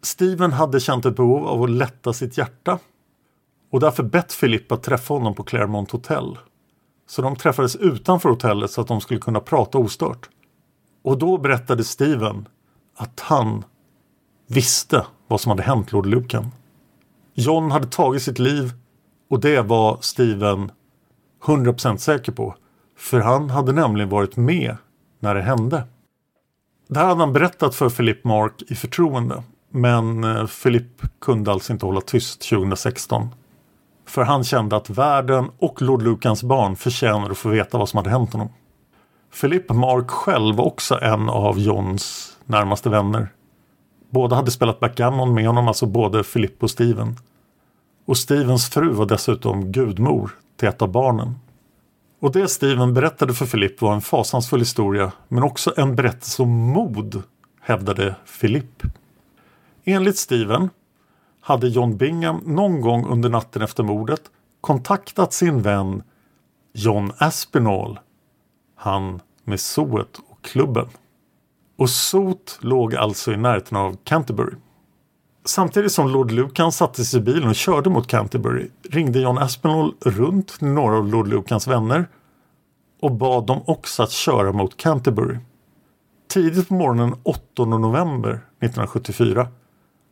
Steven 0.02 0.54
hade 0.54 0.80
känt 0.80 1.06
ett 1.06 1.15
behov 1.15 1.47
av 1.47 1.63
att 1.63 1.69
lätta 1.69 2.13
sitt 2.13 2.38
hjärta 2.38 2.80
och 3.71 3.80
därför 3.80 4.04
bett 4.04 4.39
Philip 4.39 4.71
att 4.71 4.84
träffa 4.84 5.13
honom 5.13 5.36
på 5.36 5.43
Claremont 5.43 5.91
Hotel. 5.91 6.38
Så 7.08 7.21
de 7.21 7.36
träffades 7.36 7.75
utanför 7.75 8.30
hotellet 8.30 8.71
så 8.71 8.82
att 8.82 8.88
de 8.88 9.02
skulle 9.02 9.19
kunna 9.19 9.39
prata 9.39 9.78
ostört. 9.78 10.30
Och 11.02 11.17
då 11.17 11.38
berättade 11.38 11.84
Steven 11.84 12.47
att 12.95 13.19
han 13.19 13.63
visste 14.47 15.06
vad 15.28 15.41
som 15.41 15.49
hade 15.49 15.63
hänt 15.63 15.91
Lord 15.91 16.06
Lucan. 16.06 16.52
John 17.34 17.71
hade 17.71 17.88
tagit 17.88 18.23
sitt 18.23 18.39
liv 18.39 18.73
och 19.29 19.39
det 19.39 19.61
var 19.61 19.97
Steven 20.01 20.71
100% 21.43 21.97
säker 21.97 22.31
på. 22.31 22.55
För 22.97 23.19
han 23.19 23.49
hade 23.49 23.71
nämligen 23.71 24.09
varit 24.09 24.37
med 24.37 24.77
när 25.19 25.35
det 25.35 25.41
hände. 25.41 25.83
Det 26.87 26.99
här 26.99 27.07
hade 27.07 27.19
han 27.19 27.33
berättat 27.33 27.75
för 27.75 27.89
Philip 27.89 28.23
Mark 28.23 28.61
i 28.67 28.75
förtroende. 28.75 29.43
Men 29.71 30.23
eh, 30.23 30.45
Philip 30.63 31.01
kunde 31.21 31.51
alltså 31.51 31.73
inte 31.73 31.85
hålla 31.85 32.01
tyst 32.01 32.49
2016. 32.49 33.27
För 34.07 34.23
han 34.23 34.43
kände 34.43 34.75
att 34.75 34.89
världen 34.89 35.49
och 35.59 35.81
Lord 35.81 36.01
Lucans 36.01 36.43
barn 36.43 36.75
förtjänar 36.75 37.29
att 37.29 37.37
få 37.37 37.49
veta 37.49 37.77
vad 37.77 37.89
som 37.89 37.97
hade 37.97 38.09
hänt 38.09 38.33
honom. 38.33 38.49
Philip 39.41 39.69
Mark 39.69 40.09
själv 40.09 40.55
var 40.55 40.65
också 40.65 40.99
en 41.01 41.29
av 41.29 41.59
Johns 41.59 42.37
närmaste 42.45 42.89
vänner. 42.89 43.29
Båda 44.09 44.35
hade 44.35 44.51
spelat 44.51 44.79
backgammon 44.79 45.33
med 45.33 45.47
honom, 45.47 45.67
alltså 45.67 45.85
både 45.85 46.23
Philip 46.23 46.63
och 46.63 46.71
Steven. 46.71 47.15
Och 48.09 48.17
Stevens 48.17 48.69
fru 48.69 48.91
var 48.91 49.05
dessutom 49.05 49.71
gudmor 49.71 50.31
till 50.57 50.67
ett 50.67 50.81
av 50.81 50.91
barnen. 50.91 51.35
Och 52.19 52.31
det 52.31 52.47
Steven 52.47 52.93
berättade 52.93 53.33
för 53.33 53.45
Philip 53.45 53.81
var 53.81 53.93
en 53.93 54.01
fasansfull 54.01 54.59
historia 54.59 55.11
men 55.27 55.43
också 55.43 55.73
en 55.77 55.95
berättelse 55.95 56.41
om 56.41 56.49
mod, 56.49 57.23
hävdade 57.61 58.15
Philip. 58.41 58.83
Enligt 59.83 60.17
Steven 60.17 60.69
hade 61.41 61.67
John 61.67 61.97
Bingham 61.97 62.41
någon 62.45 62.81
gång 62.81 63.07
under 63.07 63.29
natten 63.29 63.61
efter 63.61 63.83
mordet 63.83 64.21
kontaktat 64.61 65.33
sin 65.33 65.61
vän 65.61 66.03
John 66.73 67.11
Aspinall, 67.17 67.99
han 68.75 69.19
med 69.43 69.59
zooet 69.59 70.19
och 70.29 70.41
klubben. 70.41 70.87
Och 71.77 71.89
Sot 71.89 72.57
låg 72.61 72.95
alltså 72.95 73.33
i 73.33 73.37
närheten 73.37 73.77
av 73.77 73.97
Canterbury. 74.03 74.55
Samtidigt 75.49 75.91
som 75.91 76.09
Lord 76.09 76.31
Lucan 76.31 76.71
satte 76.71 77.05
sig 77.05 77.19
i 77.19 77.23
bilen 77.23 77.49
och 77.49 77.55
körde 77.55 77.89
mot 77.89 78.07
Canterbury 78.07 78.69
ringde 78.89 79.19
John 79.19 79.38
Aspinall 79.38 79.93
runt 80.05 80.62
några 80.62 80.97
av 80.97 81.07
Lord 81.07 81.27
Lucans 81.27 81.67
vänner 81.67 82.07
och 83.01 83.12
bad 83.12 83.45
dem 83.45 83.62
också 83.65 84.03
att 84.03 84.12
köra 84.12 84.51
mot 84.51 84.77
Canterbury. 84.77 85.38
Tidigt 86.27 86.67
på 86.67 86.73
morgonen 86.73 87.15
8 87.23 87.65
november 87.65 88.29
1974 88.29 89.47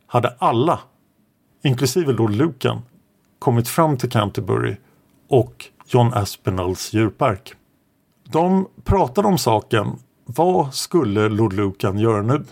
hade 0.06 0.34
alla, 0.38 0.80
inklusive 1.62 2.12
Lord 2.12 2.30
Lucan, 2.30 2.82
kommit 3.38 3.68
fram 3.68 3.96
till 3.96 4.10
Canterbury 4.10 4.76
och 5.28 5.64
John 5.86 6.14
Aspinalls 6.14 6.92
djurpark. 6.92 7.54
De 8.24 8.68
pratade 8.84 9.28
om 9.28 9.38
saken. 9.38 9.98
Vad 10.24 10.74
skulle 10.74 11.28
Lord 11.28 11.52
Lucan 11.52 11.98
göra 11.98 12.22
nu? 12.22 12.44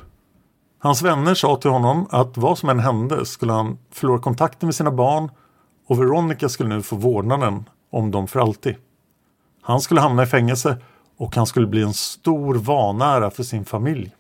Hans 0.87 1.03
vänner 1.03 1.35
sa 1.35 1.57
till 1.57 1.71
honom 1.71 2.07
att 2.11 2.37
vad 2.37 2.59
som 2.59 2.69
än 2.69 2.79
hände 2.79 3.27
skulle 3.27 3.53
han 3.53 3.79
förlora 3.91 4.19
kontakten 4.19 4.67
med 4.67 4.75
sina 4.75 4.91
barn 4.91 5.31
och 5.87 6.01
Veronica 6.01 6.49
skulle 6.49 6.69
nu 6.69 6.83
få 6.83 6.97
vårdnaden 6.97 7.69
om 7.91 8.11
dem 8.11 8.29
för 8.29 8.41
alltid. 8.41 8.77
Han 9.63 9.81
skulle 9.81 10.01
hamna 10.01 10.23
i 10.23 10.27
fängelse 10.27 10.77
och 11.17 11.37
han 11.37 11.47
skulle 11.47 11.67
bli 11.67 11.83
en 11.83 11.93
stor 11.95 12.55
vanära 12.55 13.31
för 13.31 13.43
sin 13.43 13.65
familj. 13.65 14.15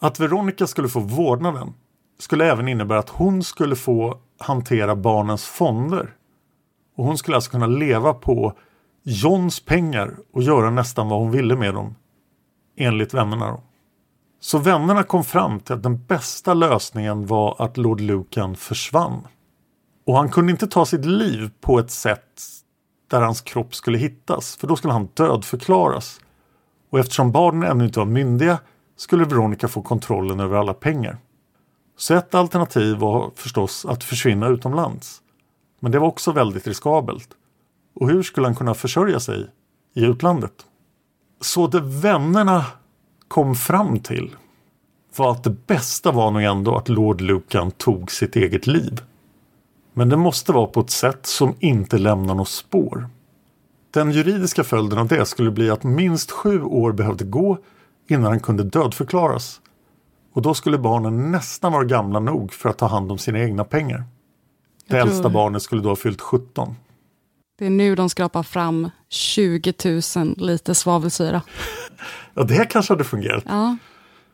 Att 0.00 0.20
Veronica 0.20 0.66
skulle 0.66 0.88
få 0.88 1.00
vårdnaden 1.00 1.74
skulle 2.18 2.50
även 2.50 2.68
innebära 2.68 2.98
att 2.98 3.10
hon 3.10 3.42
skulle 3.42 3.76
få 3.76 4.18
hantera 4.38 4.96
barnens 4.96 5.44
fonder. 5.44 6.14
Och 6.96 7.04
hon 7.04 7.18
skulle 7.18 7.36
alltså 7.36 7.50
kunna 7.50 7.66
leva 7.66 8.14
på 8.14 8.52
Johns 9.02 9.60
pengar 9.60 10.16
och 10.32 10.42
göra 10.42 10.70
nästan 10.70 11.08
vad 11.08 11.20
hon 11.20 11.30
ville 11.30 11.56
med 11.56 11.74
dem. 11.74 11.94
Enligt 12.76 13.14
vännerna 13.14 13.50
då. 13.50 13.62
Så 14.40 14.58
vännerna 14.58 15.02
kom 15.02 15.24
fram 15.24 15.60
till 15.60 15.74
att 15.74 15.82
den 15.82 16.04
bästa 16.04 16.54
lösningen 16.54 17.26
var 17.26 17.56
att 17.58 17.76
Lord 17.76 18.00
Lucan 18.00 18.56
försvann. 18.56 19.26
Och 20.06 20.16
han 20.16 20.30
kunde 20.30 20.52
inte 20.52 20.66
ta 20.66 20.86
sitt 20.86 21.04
liv 21.04 21.50
på 21.60 21.78
ett 21.78 21.90
sätt 21.90 22.42
där 23.10 23.20
hans 23.20 23.40
kropp 23.40 23.74
skulle 23.74 23.98
hittas 23.98 24.56
för 24.56 24.66
då 24.66 24.76
skulle 24.76 24.92
han 24.92 25.08
dödförklaras. 25.14 26.20
Och 26.90 26.98
eftersom 26.98 27.32
barnen 27.32 27.70
ännu 27.70 27.84
inte 27.84 27.98
var 27.98 28.06
myndiga 28.06 28.58
skulle 28.96 29.24
Veronica 29.24 29.68
få 29.68 29.82
kontrollen 29.82 30.40
över 30.40 30.56
alla 30.56 30.74
pengar. 30.74 31.18
Så 31.96 32.14
ett 32.14 32.34
alternativ 32.34 32.96
var 32.96 33.30
förstås 33.36 33.86
att 33.86 34.04
försvinna 34.04 34.48
utomlands. 34.48 35.22
Men 35.80 35.92
det 35.92 35.98
var 35.98 36.06
också 36.06 36.32
väldigt 36.32 36.66
riskabelt. 36.66 37.28
Och 37.94 38.08
hur 38.08 38.22
skulle 38.22 38.46
han 38.46 38.56
kunna 38.56 38.74
försörja 38.74 39.20
sig 39.20 39.50
i 39.94 40.04
utlandet? 40.04 40.66
Så 41.40 41.66
det 41.66 41.80
vännerna 41.80 42.64
kom 43.30 43.54
fram 43.54 43.98
till 43.98 44.36
var 45.16 45.30
att 45.32 45.44
det 45.44 45.66
bästa 45.66 46.12
var 46.12 46.30
nog 46.30 46.42
ändå 46.42 46.76
att 46.76 46.88
Lord 46.88 47.20
Lucan 47.20 47.70
tog 47.70 48.10
sitt 48.10 48.36
eget 48.36 48.66
liv. 48.66 49.00
Men 49.92 50.08
det 50.08 50.16
måste 50.16 50.52
vara 50.52 50.66
på 50.66 50.80
ett 50.80 50.90
sätt 50.90 51.26
som 51.26 51.54
inte 51.58 51.98
lämnar 51.98 52.34
något 52.34 52.48
spår. 52.48 53.08
Den 53.90 54.10
juridiska 54.10 54.64
följden 54.64 54.98
av 54.98 55.08
det 55.08 55.26
skulle 55.26 55.50
bli 55.50 55.70
att 55.70 55.82
minst 55.82 56.30
sju 56.30 56.62
år 56.62 56.92
behövde 56.92 57.24
gå 57.24 57.58
innan 58.08 58.24
han 58.24 58.40
kunde 58.40 58.62
dödförklaras. 58.62 59.60
Och 60.32 60.42
då 60.42 60.54
skulle 60.54 60.78
barnen 60.78 61.32
nästan 61.32 61.72
vara 61.72 61.84
gamla 61.84 62.20
nog 62.20 62.52
för 62.52 62.68
att 62.68 62.78
ta 62.78 62.86
hand 62.86 63.12
om 63.12 63.18
sina 63.18 63.38
egna 63.38 63.64
pengar. 63.64 64.04
Det 64.86 64.98
äldsta 64.98 65.28
barnet 65.28 65.62
skulle 65.62 65.82
då 65.82 65.88
ha 65.88 65.96
fyllt 65.96 66.20
17. 66.20 66.76
Det 67.60 67.66
är 67.66 67.70
nu 67.70 67.94
de 67.94 68.10
skrapar 68.10 68.42
fram 68.42 68.90
20 69.08 69.74
000 70.16 70.34
liter 70.36 70.74
svavelsyra. 70.74 71.42
Ja, 72.34 72.42
det 72.42 72.64
kanske 72.64 72.92
hade 72.92 73.04
fungerat. 73.04 73.44
Ja, 73.46 73.76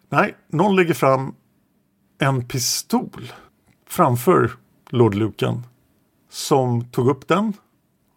Nej, 0.08 0.36
någon 0.48 0.76
lägger 0.76 0.94
fram 0.94 1.34
en 2.18 2.48
pistol 2.48 3.32
framför 3.88 4.50
Lord 4.90 5.14
Lucan 5.14 5.62
som 6.30 6.84
tog 6.84 7.08
upp 7.08 7.28
den 7.28 7.52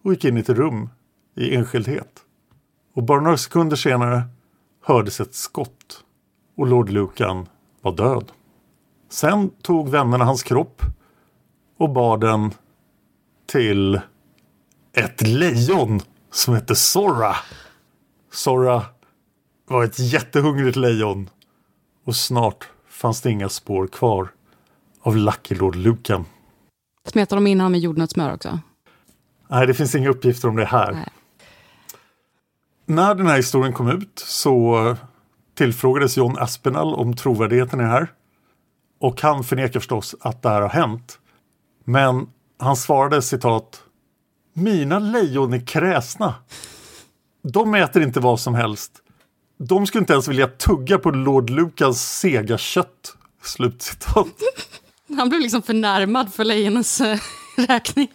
och 0.04 0.14
gick 0.14 0.26
in 0.26 0.38
i 0.38 0.40
ett 0.40 0.50
rum 0.50 0.90
i 1.36 1.56
enskildhet. 1.56 2.20
Och 2.96 3.04
bara 3.04 3.22
några 3.22 3.38
sekunder 3.38 3.76
senare 3.76 4.22
hördes 4.86 5.20
ett 5.20 5.36
skott 5.36 6.04
och 6.58 6.68
Lord 6.68 6.90
Lucan 6.90 7.48
var 7.82 7.92
död. 7.92 8.32
Sen 9.10 9.50
tog 9.62 9.90
vännerna 9.90 10.26
hans 10.26 10.44
kropp 10.44 10.82
och 11.78 11.90
bar 11.90 12.18
den 12.18 12.52
till 13.46 14.00
ett 14.94 15.28
lejon 15.28 16.02
som 16.32 16.54
hette 16.54 16.76
Sora. 16.76 17.36
Sora 18.32 18.86
var 19.68 19.84
ett 19.84 20.00
jättehungrigt 20.00 20.76
lejon 20.76 21.30
och 22.06 22.16
snart 22.16 22.70
fanns 22.90 23.22
det 23.22 23.32
inga 23.32 23.50
spår 23.50 23.88
kvar 23.88 24.30
av 25.02 25.18
Lucky 25.18 25.56
Lord 25.56 25.76
Lucan. 25.76 26.26
smetar 27.06 27.38
de 27.38 27.48
in 27.48 27.60
honom 27.60 27.72
med 27.72 27.82
jordnötssmör 27.82 28.34
också? 28.34 28.60
Nej, 29.48 29.68
det 29.68 29.74
finns 29.74 29.96
inga 29.96 30.10
uppgifter 30.10 30.48
om 30.48 30.56
det 30.56 30.66
här. 30.66 30.92
Nej. 30.92 31.10
När 32.86 33.16
den 33.16 33.28
här 33.28 33.38
historien 33.38 33.74
kom 33.74 33.90
ut 33.90 34.20
så 34.26 34.96
tillfrågades 35.56 36.18
John 36.18 36.38
Aspinall 36.40 36.94
om 36.94 37.16
trovärdigheten 37.16 37.80
i 37.80 37.84
det 37.84 37.90
här. 37.90 38.14
Och 39.00 39.22
han 39.22 39.44
förnekar 39.44 39.80
förstås 39.80 40.16
att 40.22 40.42
det 40.42 40.50
här 40.50 40.62
har 40.62 40.70
hänt. 40.70 41.20
Men 41.84 42.28
han 42.60 42.76
svarade 42.76 43.22
citat 43.22 43.84
Mina 44.54 45.00
lejon 45.00 45.54
är 45.54 45.66
kräsna. 45.66 46.36
De 47.44 47.76
äter 47.76 48.02
inte 48.04 48.20
vad 48.20 48.40
som 48.40 48.56
helst. 48.56 48.92
De 49.58 49.86
skulle 49.88 50.00
inte 50.02 50.14
ens 50.14 50.28
vilja 50.28 50.48
tugga 50.48 50.98
på 50.98 51.12
Lord 51.12 51.50
Lucas 51.50 52.20
sega 52.20 52.58
kött. 52.58 53.16
Slutcitat. 53.44 54.28
Han 55.18 55.30
blev 55.30 55.42
liksom 55.42 55.62
förnärmad 55.62 56.34
för 56.34 56.44
lejonens 56.46 57.02
eh, 57.02 57.20
räkning. 57.58 58.08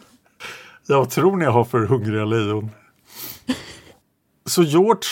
Vad 0.89 1.11
tror 1.11 1.37
ni 1.37 1.45
jag 1.45 1.53
har 1.53 1.65
för 1.65 1.87
hungriga 1.87 2.25
lejon? 2.25 2.71
Så 4.47 4.63
George, 4.63 5.09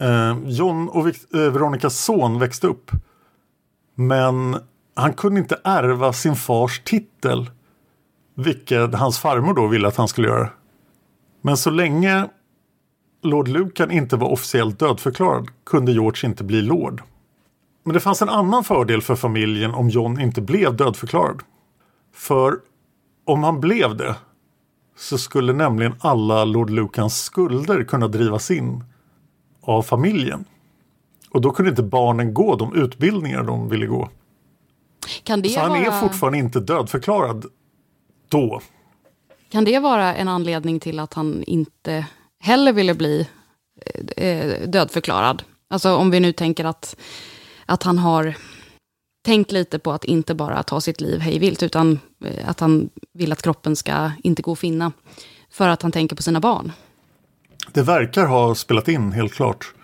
eh, 0.00 0.38
John 0.46 0.88
och 0.88 1.06
Vic- 1.08 1.34
eh, 1.46 1.52
Veronicas 1.52 2.04
son 2.04 2.38
växte 2.38 2.66
upp. 2.66 2.90
Men 3.94 4.56
han 4.94 5.12
kunde 5.12 5.40
inte 5.40 5.60
ärva 5.64 6.12
sin 6.12 6.36
fars 6.36 6.80
titel. 6.84 7.50
Vilket 8.42 8.94
hans 8.94 9.18
farmor 9.18 9.54
då 9.54 9.66
ville 9.66 9.88
att 9.88 9.96
han 9.96 10.08
skulle 10.08 10.28
göra. 10.28 10.50
Men 11.42 11.56
så 11.56 11.70
länge 11.70 12.28
Lord 13.22 13.48
Lucan 13.48 13.90
inte 13.90 14.16
var 14.16 14.28
officiellt 14.28 14.78
dödförklarad 14.78 15.48
kunde 15.64 15.92
George 15.92 16.28
inte 16.28 16.44
bli 16.44 16.62
lord. 16.62 17.02
Men 17.84 17.94
det 17.94 18.00
fanns 18.00 18.22
en 18.22 18.28
annan 18.28 18.64
fördel 18.64 19.02
för 19.02 19.16
familjen 19.16 19.74
om 19.74 19.88
John 19.88 20.20
inte 20.20 20.40
blev 20.40 20.76
dödförklarad. 20.76 21.42
För 22.14 22.58
om 23.24 23.44
han 23.44 23.60
blev 23.60 23.96
det 23.96 24.16
så 24.96 25.18
skulle 25.18 25.52
nämligen 25.52 25.94
alla 26.00 26.44
Lord 26.44 26.70
Lucans 26.70 27.22
skulder 27.22 27.84
kunna 27.84 28.08
drivas 28.08 28.50
in 28.50 28.84
av 29.62 29.82
familjen. 29.82 30.44
Och 31.30 31.40
då 31.40 31.50
kunde 31.50 31.70
inte 31.70 31.82
barnen 31.82 32.34
gå 32.34 32.56
de 32.56 32.74
utbildningar 32.74 33.42
de 33.42 33.68
ville 33.68 33.86
gå. 33.86 34.08
Så 35.26 35.60
han 35.60 35.70
vara, 35.70 35.78
är 35.78 36.00
fortfarande 36.00 36.38
inte 36.38 36.60
dödförklarad 36.60 37.46
då. 38.32 38.60
kan 39.48 39.64
det 39.64 39.78
vara 39.78 40.14
en 40.14 40.28
anledning 40.28 40.80
till 40.80 40.98
att 40.98 41.14
han 41.14 41.44
inte 41.46 42.06
heller 42.40 42.72
ville 42.72 42.94
bli 42.94 43.28
eh, 44.16 44.26
eh, 44.26 44.68
dödförklarad? 44.68 45.42
Alltså 45.70 45.96
om 45.96 46.10
vi 46.10 46.20
nu 46.20 46.32
tänker 46.32 46.64
att, 46.64 46.96
att 47.66 47.82
han 47.82 47.98
har 47.98 48.34
tänkt 49.24 49.52
lite 49.52 49.78
på 49.78 49.92
att 49.92 50.04
inte 50.04 50.34
bara 50.34 50.62
ta 50.62 50.80
sitt 50.80 51.00
liv 51.00 51.20
hejvilt, 51.20 51.62
utan 51.62 51.98
eh, 52.24 52.48
att 52.48 52.60
han 52.60 52.88
vill 53.14 53.32
att 53.32 53.42
kroppen 53.42 53.76
ska 53.76 54.10
inte 54.22 54.42
gå 54.42 54.52
att 54.52 54.58
finna. 54.58 54.92
För 55.50 55.68
att 55.68 55.82
han 55.82 55.92
tänker 55.92 56.16
på 56.16 56.22
sina 56.22 56.40
barn. 56.40 56.72
Det 57.72 57.82
verkar 57.82 58.26
ha 58.26 58.54
spelat 58.54 58.88
in 58.88 59.12
helt 59.12 59.32
klart. 59.32 59.74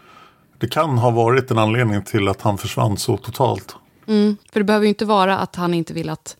Det 0.58 0.68
kan 0.68 0.98
ha 0.98 1.10
varit 1.10 1.50
en 1.50 1.58
anledning 1.58 2.02
till 2.02 2.28
att 2.28 2.42
han 2.42 2.58
försvann 2.58 2.96
så 2.96 3.16
totalt. 3.16 3.76
Mm, 4.06 4.36
för 4.52 4.60
det 4.60 4.64
behöver 4.64 4.84
ju 4.84 4.88
inte 4.88 5.04
vara 5.04 5.38
att 5.38 5.56
han 5.56 5.74
inte 5.74 5.94
vill 5.94 6.08
att, 6.08 6.36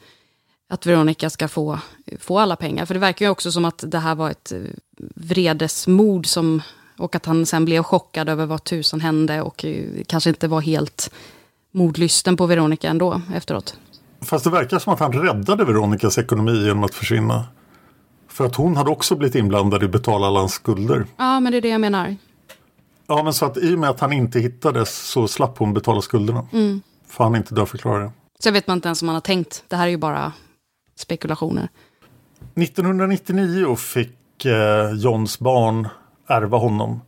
att 0.69 0.87
Veronica 0.87 1.31
ska 1.31 1.49
få, 1.49 1.79
få 2.21 2.39
alla 2.39 2.57
pengar. 2.57 2.87
För 2.87 2.95
det 2.95 3.01
verkar 3.01 3.27
ju 3.27 3.31
också 3.31 3.53
som 3.53 3.65
att 3.65 3.85
det 3.87 3.99
här 3.99 4.15
var 4.15 4.31
ett 4.31 4.53
eh, 4.53 4.59
vredesmord 5.15 6.27
som, 6.27 6.63
och 6.99 7.17
att 7.17 7.27
han 7.27 7.47
sen 7.47 7.65
blev 7.65 7.83
chockad 7.83 8.29
över 8.29 8.47
vad 8.47 8.65
tusan 8.65 9.01
hände 9.01 9.43
och 9.43 9.65
eh, 9.65 9.85
kanske 10.07 10.31
inte 10.31 10.49
var 10.49 10.61
helt 10.61 11.11
mordlysten 11.73 12.37
på 12.37 12.47
Veronica 12.47 12.89
ändå 12.89 13.21
efteråt. 13.35 13.77
Fast 14.21 14.45
det 14.45 14.51
verkar 14.51 14.79
som 14.79 14.93
att 14.93 15.01
han 15.01 15.13
räddade 15.13 15.65
Veronicas 15.65 16.19
ekonomi 16.19 16.65
genom 16.65 16.85
att 16.85 16.95
försvinna. 16.95 17.45
För 18.29 18.47
att 18.47 18.57
hon 18.57 18.77
hade 18.77 18.91
också 18.91 19.17
blivit 19.17 19.35
inblandad 19.35 19.83
i 19.83 19.85
att 19.85 19.93
betala 19.93 20.27
alla 20.27 20.39
hans 20.41 20.53
skulder. 20.53 21.07
Ja, 21.17 21.41
men 21.41 21.53
det 21.53 21.59
är 21.59 21.63
det 21.63 21.69
jag 21.69 21.81
menar. 21.81 22.17
Ja, 23.07 23.23
men 23.23 23.33
så 23.33 23.47
att 23.47 23.57
i 23.57 23.75
och 23.75 23.79
med 23.79 23.91
att 23.91 24.01
han 24.01 24.13
inte 24.13 24.41
hittades 24.41 25.11
så 25.11 25.29
slapp 25.29 25.59
hon 25.59 25.75
betala 25.75 26.03
skulderna. 26.03 26.47
Mm. 26.53 26.83
För 27.07 27.25
han 27.25 27.37
inte 27.37 27.55
dödförklarade. 27.55 28.11
Så 28.39 28.51
vet 28.51 28.67
man 28.67 28.77
inte 28.77 28.89
ens 28.89 29.03
om 29.03 29.07
man 29.07 29.15
har 29.15 29.21
tänkt. 29.21 29.65
Det 29.69 29.77
här 29.77 29.87
är 29.87 29.91
ju 29.91 29.97
bara 29.97 30.33
spekulationer. 30.99 31.69
1999 32.55 33.77
fick 33.77 34.45
eh, 34.45 34.93
Johns 34.93 35.39
barn 35.39 35.89
ärva 36.27 36.59
honom. 36.59 37.01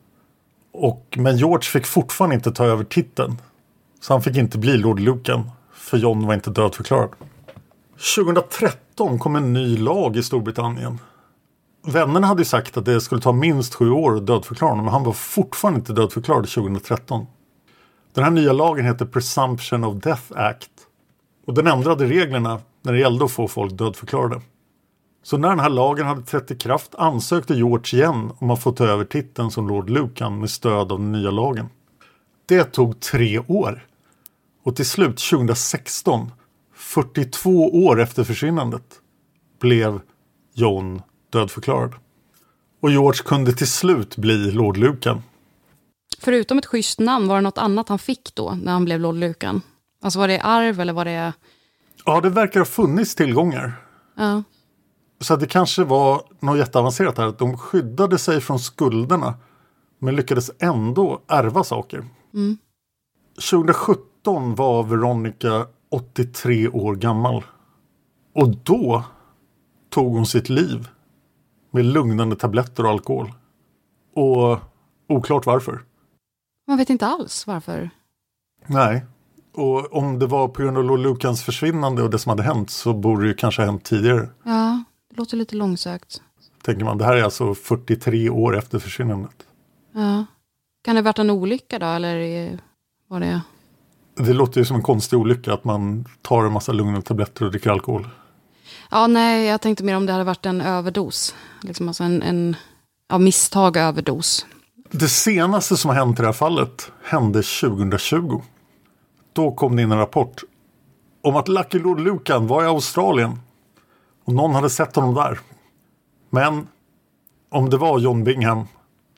Och, 0.73 1.17
men 1.19 1.37
George 1.37 1.63
fick 1.63 1.87
fortfarande 1.87 2.35
inte 2.35 2.53
ta 2.53 2.65
över 2.65 2.85
titeln. 2.85 3.37
Så 4.01 4.13
han 4.15 4.23
fick 4.23 4.37
inte 4.37 4.59
bli 4.59 4.77
Lord 4.77 5.01
Lucan. 5.01 5.51
För 5.73 5.99
John 5.99 6.27
var 6.27 6.35
inte 6.35 6.51
dödförklarad. 6.51 7.11
2013 8.17 9.19
kom 9.19 9.37
en 9.37 9.53
ny 9.53 9.77
lag 9.77 10.17
i 10.17 10.23
Storbritannien. 10.23 10.99
Vännerna 11.87 12.27
hade 12.27 12.45
sagt 12.45 12.77
att 12.77 12.85
det 12.85 13.01
skulle 13.01 13.21
ta 13.21 13.33
minst 13.33 13.75
sju 13.75 13.91
år 13.91 14.17
att 14.17 14.27
dödförklara 14.27 14.71
honom. 14.71 14.85
Men 14.85 14.95
han 14.95 15.05
var 15.05 15.13
fortfarande 15.13 15.79
inte 15.79 15.93
dödförklarad 15.93 16.49
2013. 16.49 17.27
Den 18.15 18.25
här 18.25 18.31
nya 18.31 18.53
lagen 18.53 18.87
heter 18.87 19.05
Presumption 19.05 19.85
of 19.85 20.03
Death 20.03 20.33
Act. 20.35 20.71
Och 21.47 21.55
den 21.55 21.67
ändrade 21.67 22.07
reglerna 22.07 22.61
när 22.83 22.93
det 22.93 22.99
gällde 22.99 23.25
att 23.25 23.31
få 23.31 23.49
folk 23.49 23.73
dödförklarade. 23.73 24.41
Så 25.23 25.37
när 25.37 25.49
den 25.49 25.61
här 25.61 25.69
lagen 25.69 26.07
hade 26.07 26.23
trätt 26.23 26.51
i 26.51 26.57
kraft 26.57 26.95
ansökte 26.95 27.55
George 27.55 28.01
igen 28.01 28.33
om 28.39 28.51
att 28.51 28.63
få 28.63 28.73
ta 28.73 28.87
över 28.87 29.05
titeln 29.05 29.51
som 29.51 29.69
Lord 29.69 29.91
Lucan 29.91 30.41
med 30.41 30.51
stöd 30.51 30.93
av 30.93 30.99
den 30.99 31.13
nya 31.13 31.31
lagen. 31.31 31.69
Det 32.47 32.65
tog 32.65 33.01
tre 33.01 33.39
år. 33.39 33.87
Och 34.63 34.77
till 34.77 34.87
slut 34.87 35.19
2016, 35.31 36.33
42 36.75 37.85
år 37.87 38.01
efter 38.01 38.25
försvinnandet, 38.25 39.01
blev 39.61 40.01
John 40.55 41.03
dödförklarad. 41.31 41.95
Och 42.81 42.91
George 42.91 43.23
kunde 43.25 43.53
till 43.53 43.71
slut 43.71 44.17
bli 44.17 44.51
Lord 44.51 44.77
Lucan. 44.77 45.23
Förutom 46.19 46.59
ett 46.59 46.67
schysst 46.67 46.99
namn, 46.99 47.29
var 47.29 47.35
det 47.35 47.41
något 47.41 47.59
annat 47.59 47.89
han 47.89 47.99
fick 47.99 48.35
då 48.35 48.59
när 48.63 48.73
han 48.73 48.85
blev 48.85 49.01
Lord 49.01 49.17
Lucan? 49.17 49.63
Alltså 50.01 50.19
var 50.19 50.29
det 50.29 50.41
arv 50.41 50.81
eller 50.81 50.93
var 50.93 51.05
det... 51.05 51.33
Ja, 52.05 52.21
det 52.21 52.31
verkar 52.31 52.61
ha 52.61 52.65
funnits 52.65 53.15
tillgångar. 53.15 53.73
Ja. 54.17 54.43
Så 55.21 55.37
det 55.37 55.47
kanske 55.47 55.85
var 55.85 56.23
något 56.41 56.59
jätteavancerat 56.59 57.19
här. 57.19 57.27
Att 57.27 57.39
de 57.39 57.59
skyddade 57.59 58.19
sig 58.19 58.41
från 58.41 58.59
skulderna. 58.59 59.35
Men 59.99 60.17
lyckades 60.17 60.51
ändå 60.59 61.23
ärva 61.29 61.65
saker. 61.65 62.05
Mm. 62.35 62.59
2017 63.51 64.55
var 64.55 64.83
Veronica 64.83 65.67
83 65.91 66.69
år 66.69 66.95
gammal. 66.95 67.45
Och 68.35 68.57
då 68.57 69.05
tog 69.91 70.15
hon 70.15 70.27
sitt 70.27 70.49
liv. 70.49 70.89
Med 71.71 71.85
lugnande 71.85 72.37
tabletter 72.37 72.85
och 72.85 72.91
alkohol. 72.91 73.33
Och 74.15 74.59
oklart 75.09 75.47
varför. 75.47 75.83
Man 76.67 76.79
vet 76.79 76.91
inte 76.91 77.07
alls 77.07 77.47
varför. 77.47 77.91
Nej. 78.67 79.05
Och 79.61 79.93
om 79.93 80.19
det 80.19 80.27
var 80.27 80.49
på 80.49 80.63
grund 80.63 80.79
av 80.79 80.85
Lord 80.85 81.01
Lucans 81.01 81.43
försvinnande 81.43 82.03
och 82.03 82.11
det 82.11 82.19
som 82.19 82.31
hade 82.31 82.43
hänt 82.43 82.71
så 82.71 82.95
borde 82.95 83.23
det 83.23 83.29
ju 83.29 83.35
kanske 83.35 83.63
ha 83.63 83.67
hänt 83.67 83.85
tidigare. 83.85 84.29
Ja, 84.45 84.85
det 85.11 85.17
låter 85.17 85.37
lite 85.37 85.57
långsökt. 85.57 86.23
Tänker 86.63 86.85
man. 86.85 86.99
Det 86.99 87.05
här 87.05 87.17
är 87.17 87.23
alltså 87.23 87.55
43 87.55 88.31
år 88.31 88.59
efter 88.59 88.79
försvinnandet. 88.79 89.35
Ja. 89.95 90.25
Kan 90.85 90.95
det 90.95 91.01
ha 91.01 91.05
varit 91.05 91.19
en 91.19 91.31
olycka 91.31 91.79
då, 91.79 91.87
eller 91.87 92.59
var 93.09 93.21
det... 93.21 93.41
Det 94.17 94.33
låter 94.33 94.61
ju 94.61 94.65
som 94.65 94.77
en 94.77 94.83
konstig 94.83 95.19
olycka 95.19 95.53
att 95.53 95.65
man 95.65 96.05
tar 96.23 96.45
en 96.45 96.53
massa 96.53 96.73
lugnande 96.73 97.03
tabletter 97.03 97.45
och 97.45 97.51
dricker 97.51 97.71
alkohol. 97.71 98.09
Ja, 98.91 99.07
nej, 99.07 99.47
jag 99.47 99.61
tänkte 99.61 99.85
mer 99.85 99.97
om 99.97 100.07
det 100.07 100.13
hade 100.13 100.25
varit 100.25 100.47
en 100.47 100.61
överdos. 100.61 101.35
Liksom 101.63 101.89
alltså 101.89 102.05
en, 102.05 102.23
en 102.23 102.57
av 103.09 103.21
misstag 103.21 103.77
överdos. 103.77 104.47
Det 104.91 105.09
senaste 105.09 105.77
som 105.77 105.89
har 105.89 105.97
hänt 105.97 106.19
i 106.19 106.23
det 106.23 106.29
här 106.29 106.33
fallet 106.33 106.93
hände 107.05 107.43
2020. 107.43 108.43
Då 109.33 109.53
kom 109.53 109.77
det 109.77 109.83
in 109.83 109.93
en 109.93 109.99
rapport 109.99 110.43
om 111.23 111.37
att 111.37 111.49
Lucky 111.49 111.79
Lord 111.79 112.01
Lucan 112.01 112.47
var 112.47 112.65
i 112.65 112.67
Australien. 112.67 113.39
Och 114.25 114.33
någon 114.33 114.55
hade 114.55 114.71
sett 114.71 114.97
honom 114.97 115.15
där. 115.15 115.39
Men 116.31 116.69
om 117.51 117.71
det 117.71 117.77
var 117.77 117.99
John 117.99 118.25
Bingham 118.25 118.65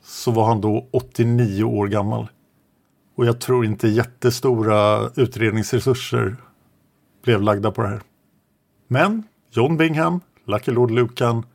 så 0.03 0.31
var 0.31 0.45
han 0.45 0.61
då 0.61 0.87
89 0.91 1.63
år 1.63 1.87
gammal. 1.87 2.29
Och 3.15 3.25
jag 3.25 3.41
tror 3.41 3.65
inte 3.65 3.87
jättestora 3.87 5.09
utredningsresurser 5.15 6.35
blev 7.23 7.41
lagda 7.41 7.71
på 7.71 7.81
det 7.81 7.87
här. 7.87 8.01
Men 8.87 9.23
John 9.51 9.77
Bingham, 9.77 10.21
Lucky 10.45 10.71
Lord 10.71 10.91
Lucan, 10.91 11.45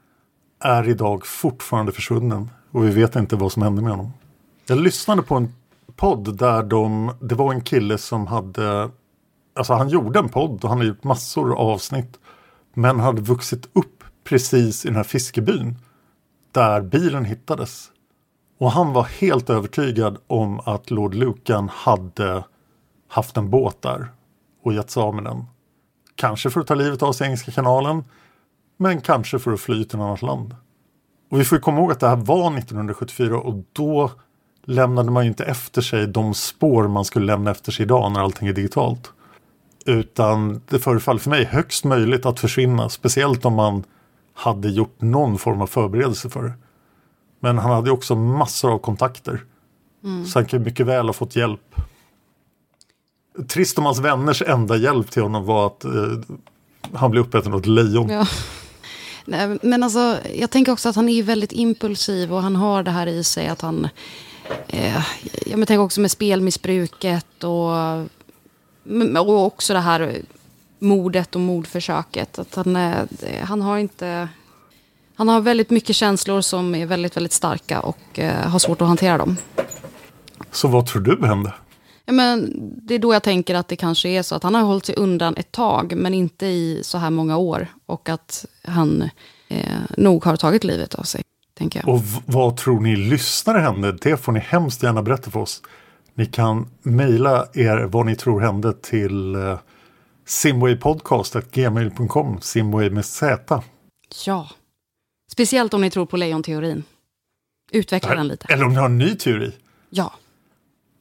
är 0.60 0.88
idag 0.88 1.26
fortfarande 1.26 1.92
försvunnen. 1.92 2.50
Och 2.70 2.84
vi 2.84 2.90
vet 2.90 3.16
inte 3.16 3.36
vad 3.36 3.52
som 3.52 3.62
hände 3.62 3.82
med 3.82 3.90
honom. 3.90 4.12
Jag 4.66 4.78
lyssnade 4.78 5.22
på 5.22 5.34
en 5.34 5.54
podd 5.98 6.38
där 6.38 6.62
de, 6.62 7.12
det 7.20 7.34
var 7.34 7.52
en 7.52 7.60
kille 7.60 7.98
som 7.98 8.26
hade, 8.26 8.90
alltså 9.54 9.74
han 9.74 9.88
gjorde 9.88 10.18
en 10.18 10.28
podd 10.28 10.64
och 10.64 10.68
han 10.68 10.78
har 10.78 10.84
gjort 10.84 11.04
massor 11.04 11.52
av 11.52 11.68
avsnitt. 11.68 12.18
Men 12.74 12.84
han 12.84 13.00
hade 13.00 13.22
vuxit 13.22 13.68
upp 13.72 14.04
precis 14.24 14.84
i 14.84 14.88
den 14.88 14.96
här 14.96 15.04
fiskebyn. 15.04 15.76
Där 16.52 16.80
bilen 16.80 17.24
hittades. 17.24 17.90
Och 18.58 18.70
han 18.70 18.92
var 18.92 19.02
helt 19.02 19.50
övertygad 19.50 20.18
om 20.26 20.60
att 20.60 20.90
Lord 20.90 21.14
Lucan 21.14 21.68
hade 21.72 22.44
haft 23.08 23.36
en 23.36 23.50
båt 23.50 23.82
där 23.82 24.08
och 24.62 24.72
gett 24.72 24.90
sig 24.90 25.02
av 25.02 25.14
med 25.14 25.24
den. 25.24 25.44
Kanske 26.14 26.50
för 26.50 26.60
att 26.60 26.66
ta 26.66 26.74
livet 26.74 27.02
av 27.02 27.12
sig 27.12 27.24
i 27.24 27.28
Engelska 27.28 27.52
kanalen. 27.52 28.04
Men 28.76 29.00
kanske 29.00 29.38
för 29.38 29.52
att 29.52 29.60
fly 29.60 29.84
till 29.84 29.98
ett 29.98 30.04
annat 30.04 30.22
land. 30.22 30.56
Och 31.30 31.40
vi 31.40 31.44
får 31.44 31.58
ju 31.58 31.62
komma 31.62 31.78
ihåg 31.78 31.92
att 31.92 32.00
det 32.00 32.08
här 32.08 32.16
var 32.16 32.58
1974 32.58 33.38
och 33.38 33.64
då 33.72 34.10
lämnade 34.68 35.10
man 35.10 35.24
ju 35.24 35.28
inte 35.28 35.44
efter 35.44 35.82
sig 35.82 36.06
de 36.06 36.34
spår 36.34 36.88
man 36.88 37.04
skulle 37.04 37.26
lämna 37.26 37.50
efter 37.50 37.72
sig 37.72 37.82
idag 37.82 38.12
när 38.12 38.20
allting 38.20 38.48
är 38.48 38.52
digitalt. 38.52 39.12
Utan 39.86 40.62
det 40.68 40.78
förefaller 40.78 41.20
för 41.20 41.30
mig 41.30 41.44
högst 41.44 41.84
möjligt 41.84 42.26
att 42.26 42.40
försvinna, 42.40 42.88
speciellt 42.88 43.44
om 43.44 43.54
man 43.54 43.84
hade 44.34 44.68
gjort 44.68 45.00
någon 45.00 45.38
form 45.38 45.60
av 45.60 45.66
förberedelse 45.66 46.30
för 46.30 46.42
det. 46.42 46.52
Men 47.40 47.58
han 47.58 47.70
hade 47.70 47.90
också 47.90 48.14
massor 48.14 48.72
av 48.72 48.78
kontakter. 48.78 49.44
Så 50.26 50.38
han 50.38 50.46
kan 50.46 50.62
mycket 50.62 50.86
väl 50.86 51.06
ha 51.06 51.12
fått 51.12 51.36
hjälp. 51.36 51.74
Trist 53.48 53.78
om 53.78 53.84
hans 53.84 53.98
vänners 53.98 54.42
enda 54.42 54.76
hjälp 54.76 55.10
till 55.10 55.22
honom 55.22 55.44
var 55.44 55.66
att 55.66 55.84
eh, 55.84 55.92
han 56.92 57.10
blev 57.10 57.24
uppäten 57.24 57.52
av 57.52 57.58
ett 57.58 57.66
lejon. 57.66 58.08
Ja. 58.08 58.26
Men 59.62 59.82
alltså, 59.82 60.16
jag 60.34 60.50
tänker 60.50 60.72
också 60.72 60.88
att 60.88 60.96
han 60.96 61.08
är 61.08 61.22
väldigt 61.22 61.52
impulsiv 61.52 62.34
och 62.34 62.42
han 62.42 62.56
har 62.56 62.82
det 62.82 62.90
här 62.90 63.06
i 63.06 63.24
sig 63.24 63.48
att 63.48 63.60
han... 63.60 63.88
Eh, 64.68 65.06
jag 65.46 65.68
tänker 65.68 65.78
också 65.78 66.00
med 66.00 66.10
spelmissbruket 66.10 67.44
och, 67.44 67.72
och 69.18 69.44
också 69.44 69.72
det 69.72 69.80
här 69.80 70.22
mordet 70.78 71.34
och 71.34 71.40
mordförsöket. 71.40 72.38
Att 72.38 72.54
han, 72.54 72.76
eh, 72.76 73.04
han 73.42 73.62
har 73.62 73.78
inte... 73.78 74.28
Han 75.14 75.28
har 75.28 75.40
väldigt 75.40 75.70
mycket 75.70 75.96
känslor 75.96 76.40
som 76.40 76.74
är 76.74 76.86
väldigt, 76.86 77.16
väldigt 77.16 77.32
starka 77.32 77.80
och 77.80 78.18
eh, 78.18 78.48
har 78.48 78.58
svårt 78.58 78.80
att 78.80 78.88
hantera 78.88 79.18
dem. 79.18 79.36
Så 80.52 80.68
vad 80.68 80.86
tror 80.86 81.02
du 81.02 81.26
hände? 81.26 81.52
Ja, 82.04 82.12
men 82.12 82.54
det 82.86 82.94
är 82.94 82.98
då 82.98 83.14
jag 83.14 83.22
tänker 83.22 83.54
att 83.54 83.68
det 83.68 83.76
kanske 83.76 84.08
är 84.08 84.22
så 84.22 84.34
att 84.34 84.42
han 84.42 84.54
har 84.54 84.62
hållit 84.62 84.86
sig 84.86 84.94
undan 84.94 85.36
ett 85.36 85.52
tag, 85.52 85.96
men 85.96 86.14
inte 86.14 86.46
i 86.46 86.80
så 86.82 86.98
här 86.98 87.10
många 87.10 87.36
år. 87.36 87.66
Och 87.86 88.08
att 88.08 88.46
han 88.64 89.10
eh, 89.48 89.80
nog 89.96 90.24
har 90.24 90.36
tagit 90.36 90.64
livet 90.64 90.94
av 90.94 91.02
sig, 91.02 91.22
tänker 91.58 91.80
jag. 91.84 91.94
Och 91.94 92.00
vad 92.26 92.56
tror 92.56 92.80
ni 92.80 92.96
lyssnare 92.96 93.58
hände? 93.58 93.92
Det 93.92 94.16
får 94.16 94.32
ni 94.32 94.40
hemskt 94.40 94.82
gärna 94.82 95.02
berätta 95.02 95.30
för 95.30 95.40
oss. 95.40 95.62
Ni 96.14 96.26
kan 96.26 96.68
mejla 96.82 97.46
er 97.54 97.78
vad 97.78 98.06
ni 98.06 98.16
tror 98.16 98.40
hände 98.40 98.72
till 98.72 99.34
eh, 99.34 99.58
simwaypodcast.gmail.com 100.26 102.40
Simway 102.40 102.90
med 102.90 103.04
Z. 103.04 103.62
Ja. 104.26 104.48
Speciellt 105.32 105.74
om 105.74 105.80
ni 105.80 105.90
tror 105.90 106.06
på 106.06 106.16
lejonteorin. 106.16 106.84
Utveckla 107.72 108.14
den 108.14 108.28
lite. 108.28 108.46
Eller 108.52 108.64
om 108.64 108.70
ni 108.70 108.76
har 108.76 108.86
en 108.86 108.98
ny 108.98 109.14
teori. 109.14 109.52
Ja. 109.90 110.12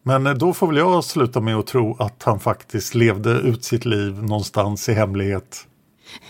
Men 0.03 0.27
eh, 0.27 0.33
då 0.33 0.53
får 0.53 0.67
väl 0.67 0.77
jag 0.77 1.03
sluta 1.03 1.41
med 1.41 1.55
att 1.55 1.67
tro 1.67 1.95
att 1.99 2.23
han 2.23 2.39
faktiskt 2.39 2.95
levde 2.95 3.29
ut 3.31 3.63
sitt 3.63 3.85
liv 3.85 4.23
någonstans 4.23 4.89
i 4.89 4.93
hemlighet. 4.93 5.67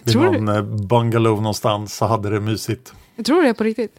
Vid 0.03 0.13
Tror 0.13 0.23
du? 0.23 0.31
någon 0.41 0.55
eh, 0.55 0.61
bungalow 0.87 1.35
någonstans 1.41 1.95
så 1.95 2.05
hade 2.05 2.29
det 2.29 2.39
mysigt. 2.39 2.93
Jag 3.15 3.25
tror 3.25 3.43
det 3.43 3.53
på 3.53 3.63
riktigt. 3.63 3.95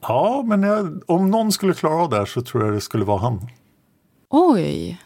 Ja, 0.00 0.42
men 0.46 0.62
jag, 0.62 1.02
om 1.06 1.30
någon 1.30 1.52
skulle 1.52 1.74
klara 1.74 1.94
av 1.94 2.10
det 2.10 2.16
här 2.16 2.26
så 2.26 2.42
tror 2.42 2.64
jag 2.64 2.74
det 2.74 2.80
skulle 2.80 3.04
vara 3.04 3.18
han. 3.18 3.48
Oj. 4.30 5.00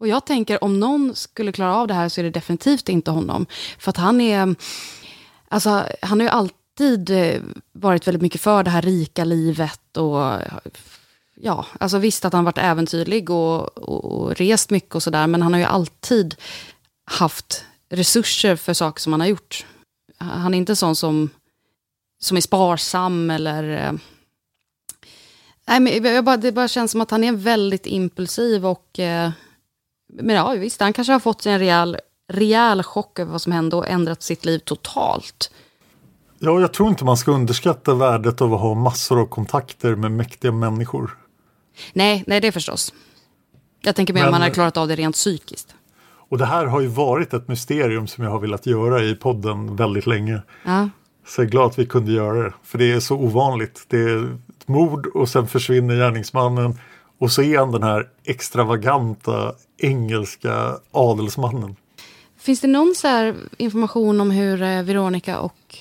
Och 0.00 0.08
jag 0.08 0.26
tänker 0.26 0.64
om 0.64 0.80
någon 0.80 1.14
skulle 1.14 1.52
klara 1.52 1.76
av 1.76 1.88
det 1.88 1.94
här 1.94 2.08
så 2.08 2.20
är 2.20 2.24
det 2.24 2.30
definitivt 2.30 2.88
inte 2.88 3.10
honom. 3.10 3.46
För 3.78 3.90
att 3.90 3.96
han 3.96 4.20
är... 4.20 4.54
Alltså, 5.48 5.84
han 6.02 6.20
har 6.20 6.26
ju 6.26 6.30
alltid 6.30 7.10
eh, 7.10 7.42
varit 7.72 8.06
väldigt 8.06 8.22
mycket 8.22 8.40
för 8.40 8.62
det 8.62 8.70
här 8.70 8.82
rika 8.82 9.24
livet 9.24 9.96
och... 9.96 10.40
Ja, 11.40 11.66
alltså 11.80 11.98
visst 11.98 12.24
att 12.24 12.32
han 12.32 12.44
varit 12.44 12.58
äventyrlig 12.58 13.30
och, 13.30 13.78
och, 13.78 14.04
och 14.04 14.36
rest 14.36 14.70
mycket 14.70 14.94
och 14.94 15.02
sådär, 15.02 15.26
men 15.26 15.42
han 15.42 15.52
har 15.52 15.60
ju 15.60 15.66
alltid 15.66 16.34
haft 17.04 17.64
resurser 17.90 18.56
för 18.56 18.74
saker 18.74 19.00
som 19.00 19.12
han 19.12 19.20
har 19.20 19.28
gjort. 19.28 19.66
Han 20.18 20.54
är 20.54 20.58
inte 20.58 20.76
sån 20.76 20.96
som 20.96 21.30
som 22.18 22.36
är 22.36 22.40
sparsam 22.40 23.30
eller... 23.30 23.86
Eh, 23.86 23.92
Nej, 25.68 25.80
men 25.80 26.14
jag 26.14 26.24
bara, 26.24 26.36
det 26.36 26.52
bara 26.52 26.68
känns 26.68 26.90
som 26.90 27.00
att 27.00 27.10
han 27.10 27.24
är 27.24 27.32
väldigt 27.32 27.86
impulsiv 27.86 28.66
och... 28.66 28.98
eh, 28.98 29.30
Men 30.12 30.36
ja, 30.36 30.50
visst, 30.50 30.80
han 30.80 30.92
kanske 30.92 31.12
har 31.12 31.20
fått 31.20 31.46
en 31.46 31.58
rejäl, 31.58 31.96
rejäl 32.32 32.82
chock 32.82 33.18
över 33.18 33.32
vad 33.32 33.42
som 33.42 33.52
hände 33.52 33.76
och 33.76 33.88
ändrat 33.88 34.22
sitt 34.22 34.44
liv 34.44 34.58
totalt. 34.58 35.50
Ja, 36.38 36.60
jag 36.60 36.72
tror 36.72 36.88
inte 36.88 37.04
man 37.04 37.16
ska 37.16 37.30
underskatta 37.32 37.94
värdet 37.94 38.40
av 38.40 38.54
att 38.54 38.60
ha 38.60 38.74
massor 38.74 39.20
av 39.20 39.26
kontakter 39.26 39.94
med 39.94 40.12
mäktiga 40.12 40.52
människor. 40.52 41.18
Nej, 41.92 42.24
nej 42.26 42.40
det 42.40 42.52
förstås. 42.52 42.94
Jag 43.80 43.96
tänker 43.96 44.14
mer 44.14 44.24
om 44.24 44.30
man 44.30 44.40
hade 44.40 44.54
klarat 44.54 44.76
av 44.76 44.88
det 44.88 44.96
rent 44.96 45.14
psykiskt. 45.14 45.74
Och 46.30 46.38
det 46.38 46.46
här 46.46 46.66
har 46.66 46.80
ju 46.80 46.86
varit 46.86 47.34
ett 47.34 47.48
mysterium 47.48 48.06
som 48.06 48.24
jag 48.24 48.30
har 48.30 48.38
velat 48.40 48.66
göra 48.66 49.04
i 49.04 49.14
podden 49.14 49.76
väldigt 49.76 50.06
länge. 50.06 50.42
Ja. 50.64 50.88
Så 51.26 51.40
jag 51.40 51.46
är 51.46 51.50
glad 51.50 51.66
att 51.66 51.78
vi 51.78 51.86
kunde 51.86 52.12
göra 52.12 52.42
det. 52.42 52.52
För 52.64 52.78
det 52.78 52.92
är 52.92 53.00
så 53.00 53.16
ovanligt. 53.16 53.84
Det 53.88 53.98
är 53.98 54.38
ett 54.68 54.74
mord 54.74 55.06
och 55.06 55.28
sen 55.28 55.48
försvinner 55.48 55.96
gärningsmannen. 55.96 56.78
Och 57.18 57.32
så 57.32 57.42
är 57.42 57.58
han 57.58 57.72
den 57.72 57.82
här 57.82 58.08
extravaganta 58.24 59.52
engelska 59.78 60.76
adelsmannen. 60.90 61.76
Finns 62.38 62.60
det 62.60 62.68
någon 62.68 62.94
information 63.56 64.20
om 64.20 64.30
hur 64.30 64.62
eh, 64.62 64.82
Veronica 64.82 65.38
och 65.38 65.76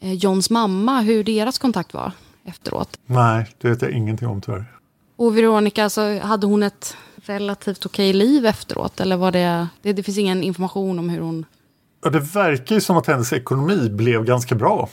eh, 0.00 0.12
Johns 0.12 0.50
mamma, 0.50 1.00
hur 1.00 1.24
deras 1.24 1.58
kontakt 1.58 1.94
var 1.94 2.12
efteråt? 2.44 2.98
Nej, 3.06 3.46
det 3.58 3.68
vet 3.68 3.82
jag 3.82 3.90
ingenting 3.90 4.28
om 4.28 4.40
tyvärr. 4.40 4.64
Och 5.16 5.36
Veronica, 5.38 5.84
alltså, 5.84 6.18
hade 6.18 6.46
hon 6.46 6.62
ett 6.62 6.96
relativt 7.16 7.86
okej 7.86 8.12
liv 8.12 8.46
efteråt? 8.46 9.00
Eller 9.00 9.16
var 9.16 9.32
det, 9.32 9.68
det, 9.82 9.92
det 9.92 10.02
finns 10.02 10.18
ingen 10.18 10.42
information 10.42 10.98
om 10.98 11.08
hur 11.08 11.20
hon... 11.20 11.44
Ja, 12.04 12.10
det 12.10 12.20
verkar 12.20 12.74
ju 12.74 12.80
som 12.80 12.96
att 12.96 13.06
hennes 13.06 13.32
ekonomi 13.32 13.88
blev 13.90 14.24
ganska 14.24 14.54
bra 14.54 14.88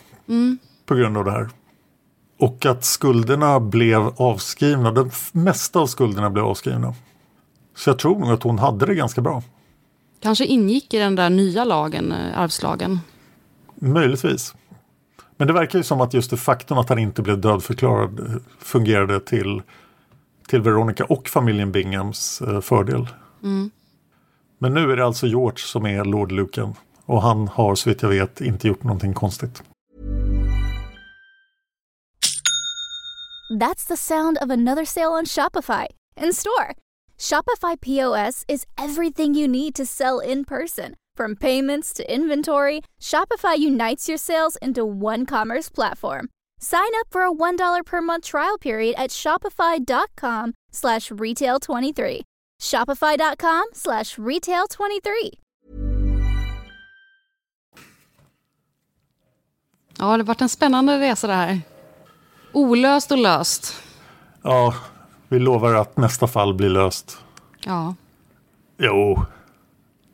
på 0.85 0.95
grund 0.95 1.17
av 1.17 1.25
det 1.25 1.31
här. 1.31 1.49
Och 2.41 2.65
att 2.65 2.83
skulderna 2.83 3.59
blev 3.59 4.01
avskrivna. 4.17 4.91
Det 4.91 5.09
mesta 5.31 5.79
av 5.79 5.87
skulderna 5.87 6.29
blev 6.29 6.45
avskrivna. 6.45 6.93
Så 7.75 7.89
jag 7.89 7.99
tror 7.99 8.19
nog 8.19 8.31
att 8.31 8.43
hon 8.43 8.59
hade 8.59 8.85
det 8.85 8.95
ganska 8.95 9.21
bra. 9.21 9.43
Kanske 10.21 10.45
ingick 10.45 10.93
i 10.93 10.99
den 10.99 11.15
där 11.15 11.29
nya 11.29 11.63
lagen, 11.63 12.11
eh, 12.11 12.39
arvslagen. 12.39 12.99
Möjligtvis. 13.75 14.55
Men 15.37 15.47
det 15.47 15.53
verkar 15.53 15.79
ju 15.79 15.83
som 15.83 16.01
att 16.01 16.13
just 16.13 16.31
det 16.31 16.37
faktum 16.37 16.77
att 16.77 16.89
han 16.89 16.99
inte 16.99 17.21
blev 17.21 17.41
dödförklarad 17.41 18.19
eh, 18.19 18.35
fungerade 18.59 19.19
till, 19.19 19.61
till 20.47 20.61
Veronica 20.61 21.05
och 21.05 21.29
familjen 21.29 21.71
Binghams 21.71 22.41
eh, 22.41 22.61
fördel. 22.61 23.07
Men 24.57 24.73
nu 24.73 24.91
är 24.91 24.97
det 24.97 25.05
alltså 25.05 25.27
George 25.27 25.57
som 25.57 25.85
är 25.85 26.05
Lord 26.05 26.31
Lucan. 26.31 26.73
Och 27.05 27.21
han 27.21 27.47
har 27.47 27.75
så 27.75 27.89
vitt 27.89 28.01
jag 28.01 28.09
vet 28.09 28.41
inte 28.41 28.67
gjort 28.67 28.83
någonting 28.83 29.13
konstigt. 29.13 29.63
That's 33.61 33.83
the 33.83 33.95
sound 33.95 34.39
of 34.41 34.49
another 34.49 34.85
sale 34.85 35.13
on 35.13 35.25
Shopify 35.25 35.85
in 36.17 36.33
store. 36.33 36.73
Shopify 37.19 37.75
POS 37.79 38.43
is 38.47 38.65
everything 38.75 39.35
you 39.35 39.47
need 39.47 39.75
to 39.75 39.85
sell 39.85 40.19
in 40.19 40.45
person. 40.45 40.95
From 41.17 41.35
payments 41.35 41.93
to 41.93 42.03
inventory, 42.11 42.81
Shopify 42.99 43.55
unites 43.59 44.09
your 44.09 44.17
sales 44.17 44.57
into 44.61 44.83
one 44.83 45.27
commerce 45.27 45.69
platform. 45.69 46.29
Sign 46.59 46.89
up 46.99 47.07
for 47.11 47.21
a 47.21 47.31
$1 47.31 47.85
per 47.85 48.01
month 48.01 48.25
trial 48.25 48.57
period 48.57 48.95
at 48.97 49.11
shopify.com 49.11 50.53
slash 50.71 51.11
retail23. 51.11 52.21
Shopify.com 52.59 53.65
slash 53.73 54.17
retail23. 54.17 55.29
Ja, 59.97 60.05
det 60.05 60.05
har 60.05 60.23
varit 60.23 60.41
en 60.41 60.49
spännande 60.49 60.99
resa 60.99 61.27
det 61.27 61.33
här. 61.33 61.61
Olöst 62.53 63.11
och 63.11 63.17
löst. 63.17 63.75
Ja, 64.43 64.73
vi 65.27 65.39
lovar 65.39 65.73
att 65.73 65.97
nästa 65.97 66.27
fall 66.27 66.53
blir 66.53 66.69
löst. 66.69 67.17
Ja, 67.65 67.95
Jo, 68.83 69.25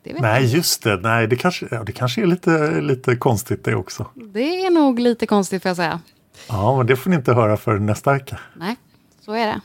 nej 0.03 0.45
just 0.55 0.83
det. 0.83 0.97
Nej, 0.97 1.27
det 1.27 1.35
kanske, 1.35 1.67
ja, 1.71 1.83
det 1.83 1.91
kanske 1.91 2.21
är 2.21 2.25
lite, 2.25 2.81
lite 2.81 3.15
konstigt 3.15 3.63
det 3.65 3.75
också. 3.75 4.05
jag. 4.15 4.27
Det 4.27 4.65
är 4.65 4.69
nog 4.69 4.99
lite 4.99 5.25
konstigt 5.25 5.61
får 5.61 5.69
jag 5.69 5.75
säga. 5.75 5.99
Ja, 6.49 6.77
men 6.77 6.88
det 6.88 6.95
får 6.95 7.09
ni 7.09 7.15
inte 7.15 7.33
höra 7.33 7.57
för 7.57 7.79
nästa 7.79 8.13
vecka. 8.13 8.39
Nej, 8.55 8.75
så 9.21 9.33
är 9.33 9.47
det. 9.47 9.61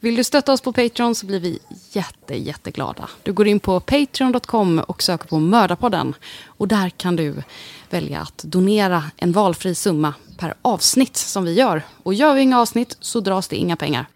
Vill 0.00 0.16
du 0.16 0.24
stötta 0.24 0.52
oss 0.52 0.60
på 0.60 0.72
Patreon 0.72 1.14
så 1.14 1.26
blir 1.26 1.40
vi 1.40 1.58
jätte, 1.92 2.36
jätteglada. 2.36 3.08
Du 3.22 3.32
går 3.32 3.46
in 3.46 3.60
på 3.60 3.80
patreon.com 3.80 4.78
och 4.78 5.02
söker 5.02 5.28
på 5.28 5.38
Mördarpodden. 5.38 6.14
Och 6.46 6.68
där 6.68 6.90
kan 6.90 7.16
du 7.16 7.42
välja 7.90 8.20
att 8.20 8.38
donera 8.38 9.04
en 9.16 9.32
valfri 9.32 9.74
summa 9.74 10.14
per 10.38 10.54
avsnitt 10.62 11.16
som 11.16 11.44
vi 11.44 11.54
gör. 11.54 11.82
Och 12.02 12.14
gör 12.14 12.34
vi 12.34 12.40
inga 12.40 12.60
avsnitt 12.60 12.96
så 13.00 13.20
dras 13.20 13.48
det 13.48 13.56
inga 13.56 13.76
pengar. 13.76 14.06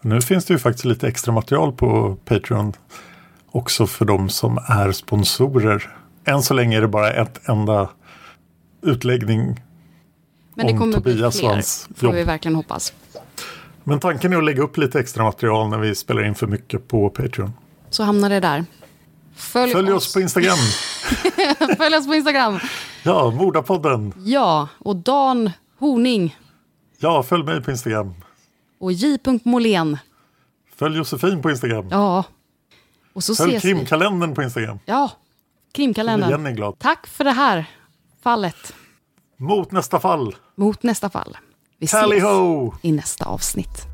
Nu 0.00 0.20
finns 0.20 0.44
det 0.44 0.52
ju 0.52 0.58
faktiskt 0.58 0.84
lite 0.84 1.08
extra 1.08 1.32
material 1.32 1.72
på 1.72 2.16
Patreon 2.24 2.72
också 3.50 3.86
för 3.86 4.04
de 4.04 4.28
som 4.28 4.58
är 4.58 4.92
sponsorer. 4.92 5.96
Än 6.24 6.42
så 6.42 6.54
länge 6.54 6.76
är 6.76 6.80
det 6.80 6.88
bara 6.88 7.12
ett 7.12 7.48
enda 7.48 7.90
utläggning. 8.82 9.62
Men 10.54 10.66
det 10.66 10.72
Om 10.72 10.78
kommer 10.78 11.00
bli 11.00 11.12
Tobias 11.12 11.34
och 11.34 11.40
fler, 11.40 11.62
får 11.94 12.12
vi 12.12 12.24
verkligen 12.24 12.54
hoppas. 12.54 12.92
Men 13.88 14.00
tanken 14.00 14.32
är 14.32 14.36
att 14.36 14.44
lägga 14.44 14.62
upp 14.62 14.76
lite 14.76 15.00
extra 15.00 15.24
material 15.24 15.68
när 15.68 15.78
vi 15.78 15.94
spelar 15.94 16.24
in 16.24 16.34
för 16.34 16.46
mycket 16.46 16.88
på 16.88 17.10
Patreon. 17.10 17.52
Så 17.90 18.02
hamnar 18.02 18.30
det 18.30 18.40
där. 18.40 18.64
Följ, 19.36 19.72
Följ 19.72 19.92
oss 19.92 20.14
på 20.14 20.20
Instagram. 20.20 20.56
Följ 21.76 21.96
oss 21.96 22.06
på 22.06 22.14
Instagram. 22.14 22.58
Ja, 23.02 23.30
Mordapodden. 23.30 24.12
Ja, 24.24 24.68
och 24.78 24.96
Dan 24.96 25.50
Horning 25.78 26.36
Ja, 26.98 27.22
följ 27.22 27.44
mig 27.44 27.62
på 27.62 27.70
Instagram. 27.70 28.14
och 28.80 28.92
J. 28.92 29.18
Molén. 29.44 29.98
Följ 30.76 30.96
Josefin 30.98 31.42
på 31.42 31.50
Instagram. 31.50 31.88
Ja. 31.90 32.24
Och 33.12 33.24
så 33.24 33.34
Följ 33.34 33.50
ses 33.56 33.64
vi. 33.64 33.74
Krimkalendern 33.74 34.34
på 34.34 34.42
Instagram. 34.42 34.78
Ja, 34.84 35.10
krimkalendern. 35.72 36.30
Jenny 36.30 36.52
glad. 36.52 36.78
Tack 36.78 37.06
för 37.06 37.24
det 37.24 37.32
här 37.32 37.64
fallet. 38.22 38.74
Mot 39.36 39.72
nästa 39.72 40.00
fall. 40.00 40.34
Mot 40.54 40.82
nästa 40.82 41.10
fall. 41.10 41.36
Vi 41.78 41.86
ses 41.86 42.76
i 42.82 42.92
nästa 42.92 43.24
avsnitt. 43.24 43.86